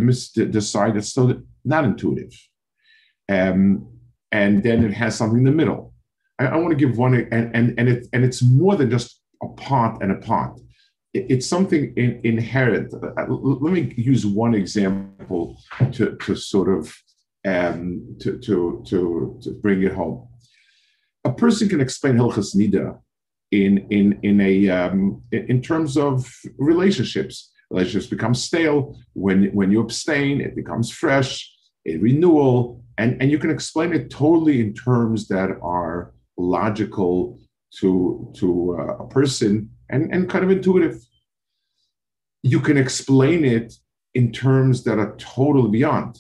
the 0.52 0.62
side 0.62 0.96
that's 0.96 1.10
still 1.10 1.42
not 1.64 1.86
intuitive. 1.86 2.34
Um, 3.30 3.88
and 4.32 4.62
then 4.62 4.84
it 4.84 4.94
has 4.94 5.16
something 5.16 5.40
in 5.40 5.46
the 5.46 5.52
middle. 5.52 5.94
I, 6.40 6.48
I 6.48 6.56
want 6.58 6.72
to 6.72 6.84
give 6.84 6.98
one, 6.98 7.14
and, 7.14 7.56
and, 7.56 7.80
and, 7.80 7.88
it, 7.88 8.08
and 8.12 8.26
it's 8.26 8.42
more 8.42 8.76
than 8.76 8.90
just 8.90 9.22
a 9.42 9.48
part 9.48 10.02
and 10.02 10.12
a 10.12 10.16
part. 10.16 10.60
It, 11.14 11.28
it's 11.30 11.48
something 11.48 11.94
in, 11.96 12.20
inherent. 12.24 12.94
Uh, 12.94 13.26
let 13.30 13.72
me 13.74 13.94
use 13.96 14.26
one 14.26 14.54
example 14.56 15.58
to, 15.94 16.18
to 16.18 16.36
sort 16.36 16.70
of 16.78 16.94
um, 17.46 18.18
to, 18.22 18.40
to, 18.40 18.84
to, 18.90 19.40
to 19.42 19.52
bring 19.62 19.84
it 19.84 19.94
home. 19.94 20.28
A 21.24 21.32
person 21.32 21.70
can 21.70 21.80
explain 21.80 22.16
Hilchas 22.16 22.56
Nida 22.56 23.00
in 23.54 23.86
in 23.90 24.20
in 24.24 24.42
a 24.42 24.70
um, 24.70 25.22
in 25.32 25.62
terms 25.62 25.98
of 25.98 26.30
relationships. 26.58 27.52
Relationships 27.70 28.08
become 28.08 28.34
stale 28.34 28.96
when 29.14 29.46
when 29.54 29.72
you 29.72 29.80
abstain. 29.80 30.42
It 30.42 30.56
becomes 30.56 30.92
fresh, 30.92 31.32
a 31.86 31.98
renewal, 31.98 32.84
and 32.98 33.22
and 33.22 33.32
you 33.32 33.38
can 33.38 33.52
explain 33.52 33.94
it 33.94 34.10
totally 34.10 34.60
in 34.62 34.74
terms 34.74 35.28
that 35.28 35.50
are 35.62 36.14
logical 36.38 37.40
to 37.80 38.32
to 38.40 38.78
uh, 38.80 39.04
a 39.06 39.08
person 39.08 39.70
and 39.90 40.14
and 40.14 40.30
kind 40.30 40.44
of 40.44 40.52
intuitive. 40.52 40.98
You 42.42 42.60
can 42.60 42.78
explain 42.78 43.46
it 43.46 43.74
in 44.14 44.32
terms 44.32 44.84
that 44.84 45.00
are 45.00 45.16
totally 45.18 45.70
beyond 45.70 46.20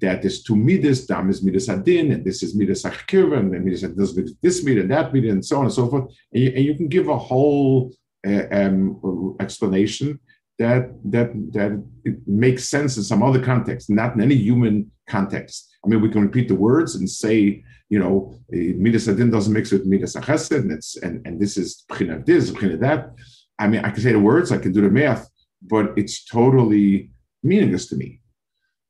that 0.00 0.24
is 0.24 0.42
two 0.42 0.56
midas, 0.56 1.06
dam 1.06 1.30
is 1.30 1.42
midas 1.42 1.68
adin, 1.68 2.12
and 2.12 2.24
this 2.24 2.42
is 2.42 2.54
midas 2.54 2.82
achkirva, 2.82 3.38
and 3.38 3.64
midas 3.64 3.82
does 3.82 4.14
this 4.42 4.64
midah 4.64 4.82
and 4.82 4.90
that 4.90 5.12
midah, 5.12 5.30
and 5.30 5.44
so 5.44 5.58
on 5.58 5.64
and 5.64 5.72
so 5.72 5.88
forth. 5.88 6.12
And 6.32 6.42
you, 6.42 6.52
and 6.54 6.64
you 6.64 6.74
can 6.74 6.88
give 6.88 7.08
a 7.08 7.16
whole 7.16 7.92
uh, 8.26 8.44
um, 8.50 9.36
explanation 9.40 10.18
that 10.58 10.90
that 11.04 11.30
that 11.52 11.82
makes 12.26 12.68
sense 12.68 12.96
in 12.96 13.02
some 13.02 13.22
other 13.22 13.42
context, 13.42 13.90
not 13.90 14.14
in 14.14 14.20
any 14.20 14.34
human 14.34 14.90
context. 15.08 15.68
I 15.84 15.88
mean, 15.88 16.00
we 16.00 16.10
can 16.10 16.22
repeat 16.22 16.48
the 16.48 16.54
words 16.54 16.96
and 16.96 17.08
say, 17.08 17.64
you 17.88 17.98
know, 17.98 18.34
eh, 18.52 18.72
midas 18.76 19.08
adin 19.08 19.30
doesn't 19.30 19.52
mix 19.52 19.70
with 19.70 19.86
midas 19.86 20.14
achesed, 20.14 20.56
and 20.58 20.72
it's 20.72 20.96
and 20.96 21.26
and 21.26 21.40
this 21.40 21.56
is 21.56 21.84
pchina 21.90 22.24
this, 22.24 22.50
pchina 22.50 22.78
that. 22.80 23.12
I 23.58 23.68
mean, 23.68 23.84
I 23.84 23.90
can 23.90 24.02
say 24.02 24.12
the 24.12 24.20
words, 24.20 24.52
I 24.52 24.58
can 24.58 24.72
do 24.72 24.82
the 24.82 24.90
math, 24.90 25.28
but 25.62 25.92
it's 25.96 26.26
totally 26.26 27.10
meaningless 27.42 27.86
to 27.86 27.96
me 27.96 28.20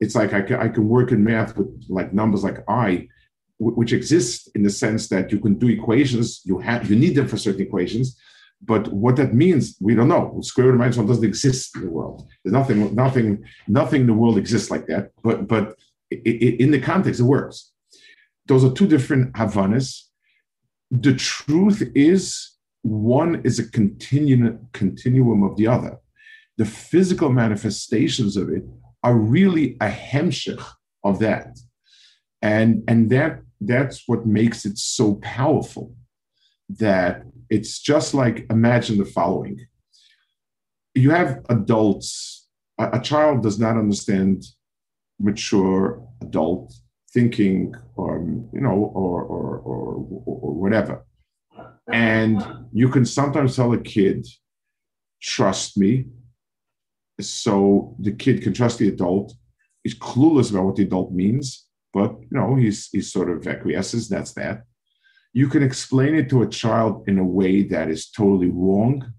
it's 0.01 0.15
like 0.15 0.33
I 0.33 0.43
can, 0.43 0.57
I 0.57 0.69
can 0.69 0.89
work 0.89 1.13
in 1.13 1.25
math 1.25 1.57
with 1.57 1.69
like 1.89 2.13
numbers 2.13 2.45
like 2.45 2.59
i 2.69 3.09
which 3.59 3.95
exist 3.95 4.51
in 4.55 4.63
the 4.63 4.71
sense 4.71 5.09
that 5.09 5.33
you 5.33 5.41
can 5.41 5.55
do 5.55 5.69
equations 5.69 6.43
you 6.45 6.59
have 6.59 6.91
you 6.91 6.97
need 6.97 7.15
them 7.15 7.27
for 7.27 7.39
certain 7.39 7.63
equations 7.63 8.19
but 8.63 8.89
what 8.93 9.17
that 9.17 9.35
means 9.35 9.77
we 9.81 9.95
don't 9.95 10.09
know. 10.09 10.41
Square 10.43 10.69
root 10.69 10.73
of 10.75 10.79
minus 10.79 10.97
one 10.97 11.07
doesn't 11.07 11.25
exist 11.25 11.77
in 11.77 11.83
the 11.83 11.91
world. 11.91 12.27
There's 12.43 12.53
nothing 12.53 12.95
nothing 12.95 13.45
nothing 13.69 14.03
in 14.03 14.07
the 14.07 14.15
world 14.15 14.39
exists 14.39 14.71
like 14.71 14.87
that 14.87 15.11
but 15.23 15.47
but 15.47 15.77
in 16.11 16.71
the 16.71 16.81
context 16.81 17.21
it 17.21 17.25
works. 17.25 17.73
Those 18.47 18.65
are 18.65 18.73
two 18.73 18.87
different 18.87 19.35
havanas. 19.35 20.03
The 20.91 21.15
truth 21.15 21.83
is 21.95 22.53
one 22.83 23.43
is 23.45 23.59
a 23.59 23.69
continuum 23.71 24.69
continuum 24.73 25.43
of 25.43 25.57
the 25.57 25.67
other. 25.67 25.99
The 26.57 26.65
physical 26.65 27.31
manifestations 27.31 28.37
of 28.37 28.49
it 28.49 28.65
are 29.07 29.17
really 29.17 29.77
a 29.81 29.89
hemshich 29.89 30.65
of 31.05 31.21
that. 31.21 31.57
And, 32.43 32.83
and 32.89 33.09
that 33.11 33.41
that's 33.61 34.03
what 34.07 34.27
makes 34.27 34.67
it 34.67 34.77
so 34.79 35.15
powerful 35.23 35.95
that 36.69 37.23
it's 37.49 37.79
just 37.79 38.15
like 38.15 38.45
imagine 38.51 38.99
the 38.99 39.05
following 39.05 39.65
you 40.95 41.11
have 41.11 41.45
adults 41.49 42.49
a, 42.79 42.99
a 42.99 43.01
child 43.01 43.43
does 43.43 43.59
not 43.59 43.79
understand 43.79 44.45
mature 45.21 46.03
adult 46.23 46.75
thinking 47.15 47.75
or 47.95 48.19
you 48.53 48.61
know 48.61 48.91
or, 48.95 49.23
or 49.23 49.59
or 49.59 49.85
or 50.27 50.55
whatever 50.55 51.07
and 51.93 52.45
you 52.73 52.89
can 52.89 53.07
sometimes 53.07 53.57
tell 53.57 53.73
a 53.73 53.79
kid 53.79 54.27
trust 55.23 55.79
me 55.79 56.05
so 57.21 57.97
the 57.99 58.13
kid 58.13 58.43
can 58.43 58.53
trust 58.53 58.79
the 58.79 58.89
adult. 58.89 59.35
He's 59.83 59.99
clueless 59.99 60.51
about 60.51 60.65
what 60.65 60.77
the 60.77 60.83
adult 60.83 61.13
means, 61.13 61.67
but 61.93 62.17
you 62.21 62.39
know 62.39 62.57
he's 62.57 62.89
he's 62.91 63.13
sort 63.13 63.31
of 63.31 63.47
acquiesces. 63.47 64.09
That's 64.09 64.33
that. 64.35 64.65
You 65.33 65.49
can 65.49 65.63
explain 65.63 66.15
it 66.15 66.29
to 66.31 66.43
a 66.43 66.49
child 66.49 67.09
in 67.09 67.19
a 67.19 67.25
way 67.25 67.63
that 67.65 67.89
is 67.89 68.11
totally 68.11 68.51
wrong. 68.51 69.13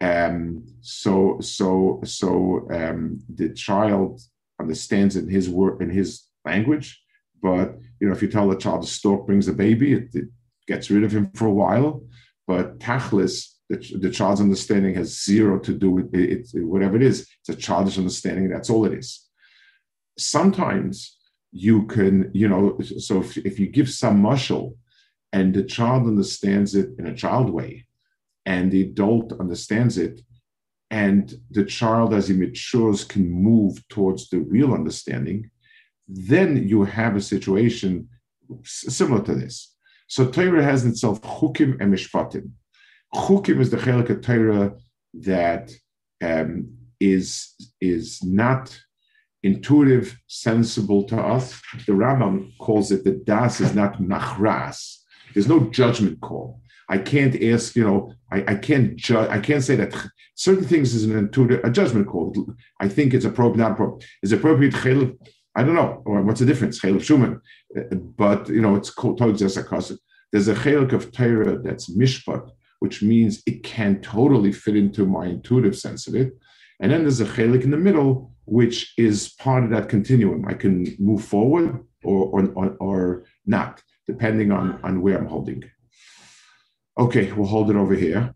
Um, 0.00 0.66
so 0.80 1.38
so 1.40 2.00
so 2.04 2.66
um, 2.72 3.20
the 3.32 3.50
child 3.50 4.20
understands 4.60 5.16
in 5.16 5.28
his 5.28 5.48
word 5.48 5.80
in 5.80 5.90
his 5.90 6.24
language, 6.44 7.00
but 7.40 7.76
you 8.00 8.08
know 8.08 8.12
if 8.12 8.22
you 8.22 8.28
tell 8.28 8.48
the 8.48 8.56
child 8.56 8.82
the 8.82 8.86
stork 8.86 9.26
brings 9.26 9.46
a 9.46 9.52
baby, 9.52 9.92
it, 9.92 10.08
it 10.14 10.28
gets 10.66 10.90
rid 10.90 11.04
of 11.04 11.12
him 11.12 11.30
for 11.34 11.46
a 11.46 11.52
while. 11.52 12.04
But 12.48 12.80
tachlis, 12.80 13.52
the, 13.72 13.98
the 13.98 14.10
child's 14.10 14.40
understanding 14.40 14.94
has 14.94 15.24
zero 15.24 15.58
to 15.60 15.72
do 15.72 15.90
with 15.90 16.14
it, 16.14 16.50
it, 16.54 16.64
whatever 16.66 16.96
it 16.96 17.02
is. 17.02 17.26
It's 17.40 17.48
a 17.48 17.56
childish 17.56 17.96
understanding. 17.96 18.48
That's 18.48 18.70
all 18.70 18.84
it 18.84 18.92
is. 18.92 19.08
Sometimes 20.18 21.16
you 21.52 21.86
can, 21.86 22.30
you 22.34 22.48
know, 22.48 22.78
so 22.98 23.20
if, 23.20 23.38
if 23.38 23.58
you 23.58 23.68
give 23.68 23.88
some 23.88 24.20
muscle 24.20 24.76
and 25.32 25.54
the 25.54 25.62
child 25.62 26.02
understands 26.06 26.74
it 26.74 26.90
in 26.98 27.06
a 27.06 27.14
child 27.14 27.48
way, 27.48 27.86
and 28.44 28.70
the 28.70 28.82
adult 28.82 29.32
understands 29.40 29.96
it, 29.96 30.20
and 30.90 31.34
the 31.50 31.64
child, 31.64 32.12
as 32.12 32.28
he 32.28 32.34
matures, 32.34 33.04
can 33.04 33.30
move 33.30 33.82
towards 33.88 34.28
the 34.28 34.40
real 34.40 34.74
understanding, 34.74 35.50
then 36.06 36.68
you 36.68 36.84
have 36.84 37.16
a 37.16 37.22
situation 37.22 38.08
similar 38.64 39.22
to 39.22 39.34
this. 39.34 39.74
So 40.08 40.30
Torah 40.30 40.62
has 40.62 40.84
in 40.84 40.90
itself 40.90 41.22
chukim 41.22 41.80
and 41.80 41.94
mishpatim. 41.94 42.50
Chukim 43.14 43.60
is 43.60 43.70
the 43.70 43.76
chelik 43.76 44.22
Torah 44.22 44.74
that 45.14 45.70
um, 46.22 46.74
is 47.00 47.54
is 47.80 48.22
not 48.22 48.78
intuitive, 49.42 50.18
sensible 50.26 51.04
to 51.04 51.16
us. 51.16 51.60
The 51.86 51.92
Rambam 51.92 52.56
calls 52.58 52.90
it 52.92 53.04
the 53.04 53.12
das 53.12 53.60
is 53.60 53.74
not 53.74 54.00
machras. 54.00 54.98
There's 55.34 55.48
no 55.48 55.60
judgment 55.70 56.20
call. 56.20 56.60
I 56.88 56.98
can't 56.98 57.40
ask, 57.42 57.74
you 57.74 57.84
know, 57.84 58.12
I, 58.30 58.44
I 58.48 58.54
can't 58.54 58.96
judge. 58.96 59.28
I 59.30 59.40
can't 59.40 59.64
say 59.64 59.76
that 59.76 59.94
certain 60.34 60.64
things 60.64 60.94
is 60.94 61.04
an 61.04 61.16
intuitive 61.16 61.60
a 61.64 61.70
judgment 61.70 62.06
call. 62.06 62.34
I 62.80 62.88
think 62.88 63.14
it's 63.14 63.24
appropriate, 63.24 63.62
not 63.62 63.72
appropriate. 63.72 64.08
Is 64.22 64.32
appropriate 64.32 64.74
chelik? 64.74 65.16
I 65.54 65.62
don't 65.62 65.74
know. 65.74 66.02
Or 66.06 66.22
what's 66.22 66.40
the 66.40 66.46
difference? 66.46 66.80
Chelik 66.80 67.02
Schumann. 67.02 67.40
But 68.16 68.48
you 68.48 68.60
know, 68.60 68.76
it's 68.76 68.90
called 68.90 69.18
There's 69.18 69.58
a 70.48 70.54
chelik 70.54 70.92
of 70.92 71.12
Torah 71.12 71.58
that's 71.58 71.94
mishpat, 71.96 72.50
which 72.82 73.00
means 73.00 73.42
it 73.46 73.62
can 73.62 74.00
totally 74.00 74.50
fit 74.50 74.76
into 74.76 75.06
my 75.06 75.26
intuitive 75.26 75.76
sense 75.76 76.08
of 76.08 76.16
it. 76.16 76.32
And 76.80 76.90
then 76.90 77.02
there's 77.02 77.20
a 77.20 77.24
chelik 77.24 77.62
in 77.62 77.70
the 77.70 77.76
middle, 77.76 78.34
which 78.44 78.92
is 78.98 79.34
part 79.38 79.62
of 79.62 79.70
that 79.70 79.88
continuum. 79.88 80.44
I 80.48 80.54
can 80.54 80.74
move 80.98 81.24
forward 81.24 81.86
or, 82.02 82.20
or, 82.56 82.76
or, 82.80 83.24
not, 83.46 83.80
depending 84.08 84.50
on, 84.50 84.80
on 84.82 85.00
where 85.00 85.16
I'm 85.16 85.26
holding. 85.26 85.62
Okay, 86.98 87.30
we'll 87.30 87.46
hold 87.46 87.70
it 87.70 87.76
over 87.76 87.94
here. 87.94 88.34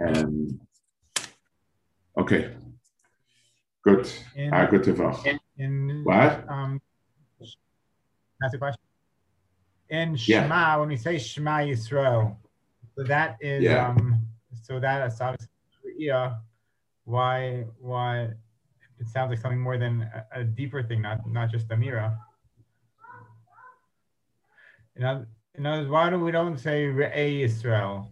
And 0.00 0.60
Okay. 2.18 2.50
Good. 3.84 4.10
In, 4.34 4.52
ah, 4.52 4.66
good 4.66 4.86
in, 4.88 5.38
in, 5.58 6.02
what? 6.04 6.44
Um, 6.48 6.82
that's 8.40 8.54
a 8.54 8.58
question. 8.58 8.82
In 9.88 10.16
Shema, 10.16 10.54
yeah. 10.54 10.76
when 10.76 10.88
we 10.88 10.96
say 10.96 11.18
Shema 11.18 11.58
Yisrael, 11.58 12.36
so 12.96 13.04
that 13.04 13.36
is 13.40 13.62
yeah. 13.62 13.88
um, 13.88 14.26
so 14.62 14.80
that 14.80 15.06
is 15.06 15.48
yeah. 15.96 16.34
Why 17.04 17.64
why 17.78 18.30
it 19.00 19.08
sounds 19.08 19.30
like 19.30 19.38
something 19.38 19.60
more 19.60 19.78
than 19.78 20.02
a, 20.02 20.40
a 20.40 20.44
deeper 20.44 20.82
thing, 20.82 21.02
not 21.02 21.26
not 21.26 21.50
just 21.50 21.68
Amira. 21.68 22.16
In 24.96 25.04
other, 25.04 25.28
in 25.54 25.66
other 25.66 25.78
words, 25.78 25.90
why 25.90 26.10
do 26.10 26.18
we 26.20 26.30
don't 26.30 26.58
say 26.58 26.84
Re'ei 26.86 27.42
Yisrael? 27.42 28.08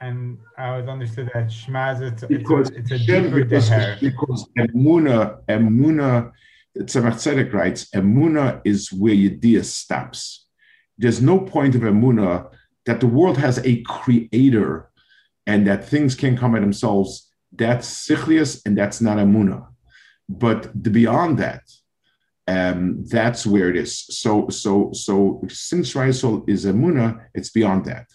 And 0.00 0.38
I 0.58 0.76
was 0.76 0.88
understood 0.88 1.30
that 1.32 1.50
Shema 1.50 1.92
is 1.92 2.00
it's, 2.00 2.24
because 2.24 2.70
it's, 2.70 2.90
a, 2.90 2.94
it's 2.96 3.08
a 3.08 3.22
deeper 3.22 3.44
because, 3.44 3.70
because 4.00 4.48
Emuna, 4.58 5.42
Emuna, 5.46 6.32
Tzemach 6.76 7.14
Tzedek 7.14 7.52
writes, 7.52 7.88
Emuna 7.94 8.60
is 8.64 8.92
where 8.92 9.14
Yediyah 9.14 9.64
stops. 9.64 10.46
There's 10.98 11.22
no 11.22 11.40
point 11.40 11.74
of 11.74 11.82
Emuna 11.82 12.50
that 12.86 13.00
the 13.00 13.06
world 13.06 13.36
has 13.38 13.58
a 13.64 13.82
creator 13.82 14.90
and 15.46 15.66
that 15.66 15.84
things 15.84 16.14
can 16.14 16.36
come 16.36 16.52
by 16.52 16.60
themselves. 16.60 17.30
That's 17.52 18.06
Sichlius 18.06 18.62
and 18.64 18.76
that's 18.76 19.00
not 19.00 19.18
Emuna. 19.18 19.66
But 20.28 20.82
beyond 20.82 21.38
that, 21.38 21.62
um, 22.48 23.04
that's 23.06 23.46
where 23.46 23.68
it 23.68 23.76
is. 23.76 23.98
So, 23.98 24.48
so, 24.48 24.90
so 24.92 25.42
since 25.48 25.94
Raisol 25.94 26.48
is 26.48 26.64
Emuna, 26.64 27.26
it's 27.34 27.50
beyond 27.50 27.84
that. 27.86 28.06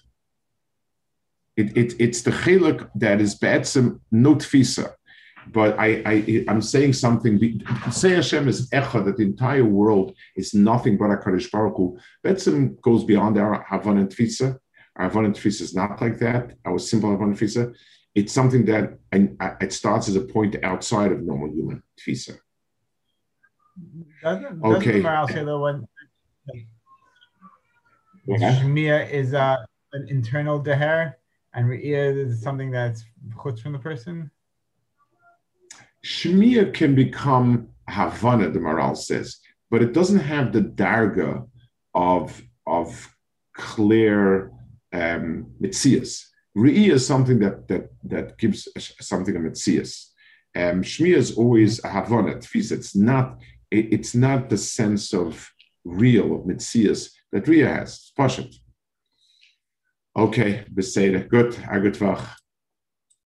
It, 1.57 1.75
it, 1.75 1.93
it's 1.99 2.21
the 2.21 2.31
chiluk 2.31 2.89
that 2.95 3.19
is 3.19 3.35
be'etzim 3.35 3.99
no 4.11 4.35
tfisa. 4.35 4.93
But 5.47 5.79
I, 5.79 6.01
I, 6.05 6.45
I'm 6.47 6.61
saying 6.61 6.93
something. 6.93 7.61
Say 7.91 8.11
Hashem 8.11 8.47
is 8.47 8.69
echa 8.69 9.03
that 9.05 9.17
the 9.17 9.23
entire 9.23 9.65
world 9.65 10.15
is 10.35 10.53
nothing 10.53 10.97
but 10.97 11.11
a 11.11 11.17
Kadosh 11.17 11.49
Baruch 11.51 11.77
Hu. 11.77 11.97
Be'etzim 12.23 12.79
goes 12.81 13.03
beyond 13.03 13.37
our 13.37 13.65
Havon 13.65 13.99
and 13.99 14.09
tfisa. 14.09 14.57
Our 14.95 15.09
Havon 15.09 15.25
and 15.25 15.35
tfisa 15.35 15.61
is 15.61 15.75
not 15.75 16.01
like 16.01 16.19
that. 16.19 16.55
Our 16.65 16.79
simple 16.79 17.09
Havon 17.09 17.29
and 17.29 17.37
tfisa. 17.37 17.75
It's 18.13 18.33
something 18.33 18.65
that 18.65 18.99
and 19.11 19.37
it 19.61 19.73
starts 19.73 20.09
as 20.09 20.15
a 20.15 20.21
point 20.21 20.55
outside 20.63 21.11
of 21.11 21.21
normal 21.21 21.49
human 21.49 21.81
tfisa. 21.99 22.37
Doesn't, 24.21 24.63
okay. 24.63 25.01
Doesn't 25.01 25.35
say 25.35 25.43
though 25.43 25.61
when 25.61 25.87
yeah. 28.25 29.03
Is 29.05 29.33
uh, 29.33 29.57
an 29.93 30.07
internal 30.09 30.61
deher 30.61 31.13
and 31.53 31.67
Re'iyah 31.67 32.27
is 32.27 32.41
something 32.41 32.71
that's 32.71 33.03
chutz 33.35 33.61
from 33.61 33.71
the 33.73 33.79
person? 33.79 34.29
Shmiya 36.05 36.73
can 36.73 36.95
become 36.95 37.69
Havana, 37.89 38.49
the 38.49 38.59
Maharal 38.59 38.97
says, 38.97 39.37
but 39.69 39.81
it 39.81 39.93
doesn't 39.93 40.19
have 40.19 40.51
the 40.51 40.61
darga 40.61 41.47
of, 41.93 42.41
of 42.65 43.15
clear 43.55 44.51
um, 44.93 45.47
mitzias. 45.61 46.25
Re'iyah 46.57 46.93
is 46.93 47.07
something 47.07 47.39
that, 47.39 47.67
that, 47.67 47.89
that 48.03 48.37
gives 48.37 48.67
something 48.99 49.35
a 49.35 49.39
mitzias. 49.39 50.07
Um, 50.55 50.83
Shmiya 50.83 51.15
is 51.15 51.37
always 51.37 51.83
a 51.83 51.89
Havana, 51.89 52.39
it's 52.53 52.95
not 52.95 53.39
it, 53.71 53.93
it's 53.93 54.13
not 54.13 54.49
the 54.49 54.57
sense 54.57 55.13
of 55.13 55.49
real, 55.85 56.35
of 56.35 56.41
Mitzias 56.41 57.11
that 57.31 57.45
Re'iyah 57.45 57.79
has. 57.79 57.93
It's 57.93 58.11
Pashat. 58.17 58.53
Okay, 60.15 60.65
Beseda. 60.71 61.27
Good. 61.27 61.57
A 61.71 61.79
good 61.79 61.95
Vach. 61.95 62.27